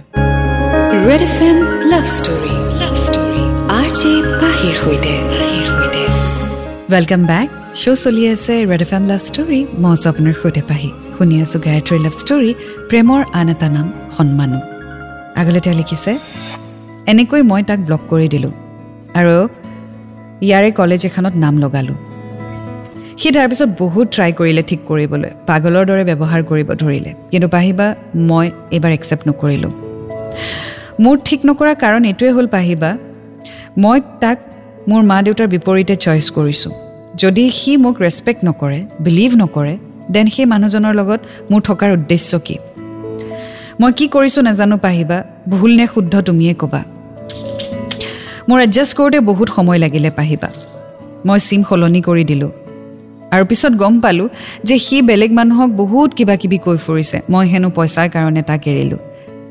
Red 1.06 1.22
F 1.28 1.36
M 1.48 1.58
love 1.92 2.04
story 2.16 2.54
love 2.80 2.94
story 3.06 3.42
R 3.78 3.88
J 3.98 4.12
পাহিৰ 4.40 4.74
সৈতে। 4.82 5.14
ৱেলকাম 6.92 7.22
বেক 7.30 7.48
শ্ব' 7.80 7.98
চলি 8.04 8.22
আছে 8.34 8.54
Red 8.70 8.82
F 8.86 8.92
M 8.96 9.04
love 9.10 9.20
story 9.28 9.60
মই 9.82 9.90
আছোঁ 9.94 10.08
আপোনাৰ 10.12 10.34
সৈতে 10.40 10.62
পাহি। 10.70 10.88
শুনি 11.16 11.36
আছোঁ 11.44 11.58
গায়ত্ৰীৰ 11.66 12.00
লাভ 12.06 12.14
ষ্টৰী 12.22 12.50
প্ৰেমৰ 12.90 13.20
আন 13.38 13.48
এটা 13.54 13.68
নাম 13.76 13.86
সন্মানো। 14.16 14.58
আগলৈ 15.40 15.60
তেওঁ 15.64 15.76
লিখিছে 15.80 16.12
এনেকৈ 17.12 17.40
মই 17.50 17.62
তাক 17.68 17.80
ব্লক 17.86 18.02
কৰি 18.10 18.26
দিলোঁ 18.34 18.52
আৰু 19.18 19.36
ইয়াৰে 20.46 20.70
কলেজ 20.80 21.00
এখনত 21.08 21.34
নাম 21.44 21.54
লগালোঁ। 21.64 21.96
সি 23.20 23.28
তাৰপিছত 23.36 23.70
বহুত 23.82 24.06
ট্ৰাই 24.14 24.30
কৰিলে 24.38 24.62
ঠিক 24.70 24.80
কৰিবলৈ 24.88 25.30
পাগলৰ 25.48 25.84
দৰে 25.90 26.02
ব্যৱহাৰ 26.10 26.40
কৰিব 26.50 26.68
ধৰিলে। 26.82 27.10
কিন্তু 27.30 27.48
পাহিবা 27.56 27.86
মই 28.28 28.46
এইবাৰ 28.76 28.92
একচেপ্ট 28.98 29.24
নকৰিলোঁ। 29.28 29.72
মোৰ 31.02 31.14
ঠিক 31.28 31.40
নকৰা 31.48 31.72
কাৰণ 31.82 32.02
এইটোৱে 32.10 32.30
হ'ল 32.36 32.46
পাহিবা 32.56 32.90
মই 33.82 33.98
তাক 34.22 34.38
মোৰ 34.88 35.00
মা 35.10 35.18
দেউতাৰ 35.26 35.48
বিপৰীতে 35.54 35.94
চইচ 36.04 36.28
কৰিছোঁ। 36.38 36.74
যদি 37.16 37.50
সি 37.50 37.76
মোক 37.76 38.00
ৰেচপেক্ট 38.00 38.44
নকৰে 38.44 38.82
বিলিভ 39.00 39.36
নকৰে 39.36 39.76
দেন 40.10 40.26
সেই 40.26 40.44
মানুহজনৰ 40.44 40.94
লগত 40.94 41.20
মোৰ 41.50 41.60
থকাৰ 41.60 41.92
উদ্দেশ্য 41.92 42.38
কি? 42.38 42.58
মই 43.80 43.92
কি 43.92 44.08
কৰিছোঁ 44.08 44.42
নাজানো 44.42 44.78
পাহিবা 44.78 45.24
ভুল 45.48 45.76
নে 45.76 45.86
শুদ্ধ 45.86 46.20
তুমিয়ে 46.20 46.54
ক'বা। 46.54 46.82
মোৰ 48.48 48.60
এডজাষ্ট 48.60 48.96
কৰোঁতে 48.96 49.20
বহুত 49.20 49.48
সময় 49.48 49.78
লাগিলে 49.78 50.10
পাহিবা। 50.10 50.48
মই 51.26 51.38
চিম 51.40 51.62
সলনি 51.62 52.00
কৰি 52.02 52.24
দিলোঁ। 52.24 52.50
আৰু 53.30 53.44
পিছত 53.44 53.72
গম 53.72 54.00
পালোঁ 54.00 54.28
যে 54.64 54.78
সি 54.78 55.02
বেলেগ 55.02 55.32
মানুহক 55.32 55.70
বহুত 55.70 56.14
কিবা 56.14 56.36
কিবি 56.36 56.58
কৈ 56.58 56.76
ফুৰিছে। 56.76 57.20
মই 57.30 57.48
হেনো 57.48 57.70
পইচাৰ 57.70 58.08
কাৰণে 58.08 58.42
তাক 58.42 58.68
এৰিলোঁ। 58.68 58.98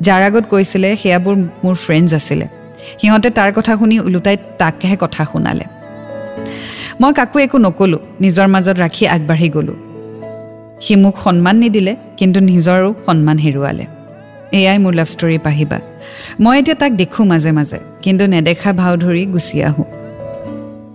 যাৰ 0.02 0.24
আগত 0.24 0.44
কৈছিলে 0.50 0.98
সেয়াবোৰ 0.98 1.36
মোৰ 1.64 1.76
ফ্ৰেণ্ডছ 1.76 2.14
আছিলে। 2.14 2.48
সিহঁতে 3.02 3.30
তাৰ 3.30 3.54
কথা 3.54 3.78
শুনি 3.78 4.00
ওলোটাই 4.00 4.38
তাকহে 4.58 4.98
কথা 5.00 5.26
শুনালে। 5.26 5.81
মই 7.02 7.12
কাকো 7.18 7.38
একো 7.46 7.58
নক'লোঁ 7.66 8.02
নিজৰ 8.24 8.48
মাজত 8.54 8.76
ৰাখি 8.84 9.04
আগবাঢ়ি 9.16 9.48
গ'লোঁ। 9.56 9.78
সি 10.84 10.94
মোক 11.04 11.16
সন্মান 11.24 11.56
নিদিলে 11.64 11.94
কিন্তু 12.20 12.40
নিজৰো 12.50 12.90
সন্মান 13.06 13.38
হেৰুৱালে। 13.46 13.86
এয়াই 14.58 14.78
মোৰ 14.84 14.94
লাভ 15.00 15.08
ষ্টৰী 15.14 15.38
পাহিবা। 15.48 15.78
মই 16.44 16.56
এতিয়া 16.60 16.76
তাক 16.82 16.92
দেখোঁ 17.02 17.24
মাজে 17.26 17.52
মাজে 17.58 17.80
কিন্তু 18.04 18.24
নেদেখা 18.34 18.72
ভাও 18.80 18.94
ধৰি 19.04 19.24
গুচি 19.34 19.58
আহোঁ। 19.70 19.88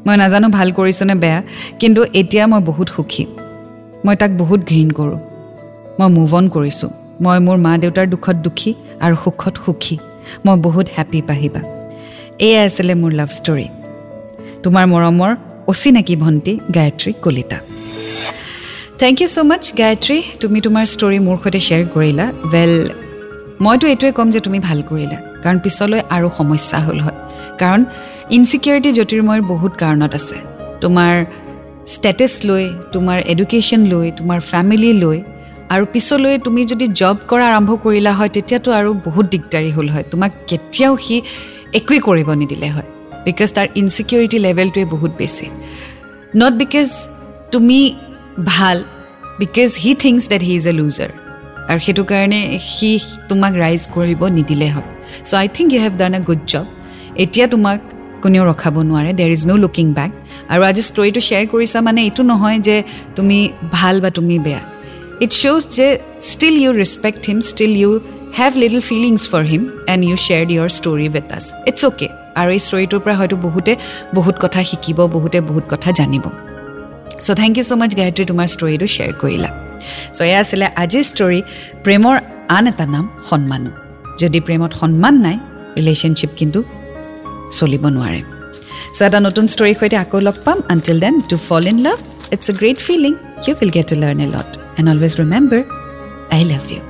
মই 0.06 0.16
নাজানো 0.22 0.48
ভাল 0.48 0.68
কৰিছোঁ 0.78 1.06
নে 1.10 1.14
বেয়া 1.14 1.40
কিন্তু 1.80 2.00
এতিয়া 2.20 2.44
মই 2.46 2.60
বহুত 2.60 2.88
সুখী। 2.96 3.24
মই 4.04 4.14
তাক 4.20 4.30
বহুত 4.42 4.60
ঘৃণ 4.70 4.88
কৰোঁ। 4.98 5.18
মই 5.98 6.08
মুভ 6.16 6.30
অন 6.38 6.44
কৰিছোঁ। 6.48 6.90
মই 7.24 7.38
মোৰ 7.46 7.56
মা 7.64 7.72
দেউতাৰ 7.82 8.06
দুখত 8.12 8.36
দুখী 8.46 8.70
আৰু 9.04 9.14
সুখত 9.24 9.54
সুখী। 9.64 9.96
মই 10.44 10.56
বহুত 10.66 10.86
হেপী 10.96 11.20
পাহিবা। 11.28 11.60
এয়াই 12.46 12.64
আছিলে 12.66 12.94
মোৰ 12.94 13.12
লাভ 13.20 13.30
ষ্টৰী 13.38 13.66
তোমাৰ 14.62 14.84
মৰমৰ 14.92 15.32
অচিনাকি 15.72 16.14
ভণ্টি 16.22 16.52
Gayatri 16.76 17.12
Kalita. 17.24 17.58
Thank 19.00 19.16
you 19.22 19.28
so' 19.34 19.38
much 19.50 19.64
Gayatri. 19.80 20.18
তুমি 20.42 20.58
তোমাৰ 20.66 20.84
ষ্টৰী 20.94 21.18
মোৰ 21.26 21.36
সৈতে 21.42 21.60
শ্বেয়াৰ 21.66 21.84
কৰিলা। 21.94 22.26
ৱেল 22.52 22.72
মইতো 23.64 23.86
এইটোৱে 23.92 24.12
ক'ম 24.18 24.28
যে 24.34 24.40
তুমি 24.46 24.58
ভাল 24.66 24.78
কৰিলা। 24.90 25.18
কাৰণ 25.42 25.56
পিছলৈ 25.64 26.00
আৰু 26.16 26.28
সমস্যা 26.38 26.78
হ'ল 26.86 26.98
হয়। 27.06 27.18
কাৰণ 27.60 27.80
ইনচিকিউৰিটি 28.36 28.90
জ্যোতিৰ্ময়ৰ 28.98 29.42
বহুত 29.52 29.72
কাৰণত 29.82 30.12
আছে। 30.20 30.36
তোমাৰ 30.82 31.14
ষ্টেটাছ 31.94 32.34
লৈ 32.48 32.64
তোমাৰ 32.94 33.18
এডুকেশ্যন 33.32 33.80
লৈ 33.92 34.06
তোমাৰ 34.18 34.38
ফেমিলি 34.52 34.92
লৈ 35.04 35.18
আৰু 35.74 35.84
পিছলৈ 35.94 36.34
তুমি 36.46 36.60
যদি 36.72 36.86
জব 37.00 37.16
কৰা 37.30 37.44
আৰম্ভ 37.52 37.70
কৰিলা 37.84 38.12
হয় 38.18 38.30
তেতিয়াতো 38.36 38.68
আৰু 38.78 38.90
বহুত 39.06 39.24
দিগদাৰী 39.32 39.70
হ'ল 39.76 39.88
হয়। 39.94 40.04
তোমাক 40.12 40.30
কেতিয়াও 40.50 40.92
সি 41.04 41.16
একোৱেই 41.78 42.00
কৰিব 42.08 42.28
নিদিলে 42.42 42.68
হয়। 42.76 42.88
বিকজ 43.26 43.48
তাৰ 43.56 43.66
ইনচিকিউৰিটি 43.80 44.38
লেভেলটোৱে 44.46 44.84
বহুত 44.94 45.12
বেছি। 45.20 45.46
নট 46.40 46.52
বিকজ 46.62 46.88
তুমি 47.52 47.78
ভাল 48.52 48.76
because 49.42 49.68
he 49.82 49.92
thinks 50.04 50.20
that 50.32 50.42
he 50.48 50.54
is 50.60 50.64
a 50.72 50.74
loser 50.80 51.10
আৰু 51.70 51.80
সেইটো 51.86 52.02
কাৰণে 52.12 52.40
সি 52.72 52.90
তোমাক 53.30 53.52
ৰাইজ 53.64 53.82
কৰিব 53.96 54.20
নিদিলে 54.36 54.68
হয়। 54.74 54.88
So' 55.28 55.34
I 55.42 55.46
think 55.56 55.68
you 55.74 55.80
have 55.84 55.94
done 56.02 56.12
a 56.18 56.20
good 56.28 56.42
job 56.52 56.66
এতিয়া 57.24 57.46
তোমাক 57.54 57.78
কোনেও 58.22 58.44
ৰখাব 58.50 58.74
নোৱাৰে। 58.90 59.10
দেৰ 59.20 59.30
ইজ 59.36 59.42
ন' 59.50 59.58
লুকিং 59.64 59.86
বেক 59.98 60.10
আৰু 60.52 60.62
আজি 60.70 60.82
ষ্টৰিটো 60.90 61.20
শ্বেয়াৰ 61.26 61.46
কৰিছা 61.52 61.78
মানে 61.86 62.00
এইটো 62.08 62.22
নহয় 62.30 62.58
যে 62.68 62.76
তুমি 63.16 63.38
ভাল 63.76 63.94
বা 64.04 64.10
তুমি 64.18 64.36
বেয়া। 64.46 64.62
ইট 65.24 65.32
শ্ব'জ 65.42 65.62
যে 65.78 65.88
still 66.30 66.56
you 66.62 66.70
respect 66.82 67.22
him 67.28 67.38
still 67.50 67.72
you 67.82 67.90
have 68.38 68.52
little 68.62 68.80
feelings 68.90 69.20
for 69.32 69.42
him 69.52 69.62
and 69.92 70.02
you 70.08 70.16
share 70.26 70.44
your 70.54 70.68
story 70.78 71.06
with 71.14 71.26
us 71.36 71.44
it's 71.70 71.82
okay 71.90 72.08
আৰু 72.40 72.50
এই 72.56 72.60
ষ্টৰিটোৰ 72.66 73.00
পৰা 73.04 73.14
হয়তো 73.20 73.36
বহুতে 73.46 73.72
বহুত 74.18 74.36
কথা 74.44 74.60
শিকিব 74.70 74.98
বহুতে 75.14 75.38
বহুত 75.50 75.64
কথা 75.72 75.88
জানিব। 75.98 76.24
So' 77.24 77.34
thank 77.40 77.52
you 77.58 77.64
so' 77.68 77.72
much 77.80 77.92
Gayatri 78.00 78.24
তোমাৰ 78.30 78.46
ষ্টৰিটো 78.54 78.86
শ্বেয়াৰ 78.94 79.12
কৰিলা। 79.22 79.50
চ' 80.16 80.20
এয়া 80.28 80.38
আছিলে 80.44 80.66
আজিৰ 80.82 81.04
ষ্টৰি 81.10 81.40
প্ৰেমৰ 81.84 82.16
আন 82.56 82.64
এটা 82.70 82.86
নাম 82.94 83.04
সন্মানো। 83.28 83.70
যদি 84.22 84.38
প্ৰেমত 84.46 84.72
সন্মান 84.80 85.14
নাই 85.26 85.36
ৰিলেশ্যনশ্বিপ 85.78 86.30
কিন্তু 86.40 86.60
চলিব 87.58 87.84
নোৱাৰে। 87.96 88.20
চ' 88.96 89.02
এটা 89.08 89.18
নতুন 89.26 89.44
ষ্টৰীৰ 89.54 89.76
সৈতে 89.80 89.96
আকৌ 90.04 90.18
লগ 90.28 90.36
পাম। 90.46 90.58
Until 90.72 90.98
then 91.04 91.14
to 91.30 91.36
fall 91.46 91.64
in 91.72 91.78
love 91.86 91.98
it's 92.34 92.46
a 92.50 92.54
great 92.60 92.78
feeling 92.88 93.12
you 93.44 93.52
will 93.60 93.70
get 93.76 93.86
to 93.90 93.96
learn 94.02 94.18
a 94.26 94.28
lot 94.34 94.48
and 94.78 94.86
always 94.92 95.12
remember 95.20 95.62
I 96.34 96.42
love 96.52 96.64
you 96.72 96.80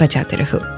বজাতে 0.00 0.36
ৰহো 0.42 0.75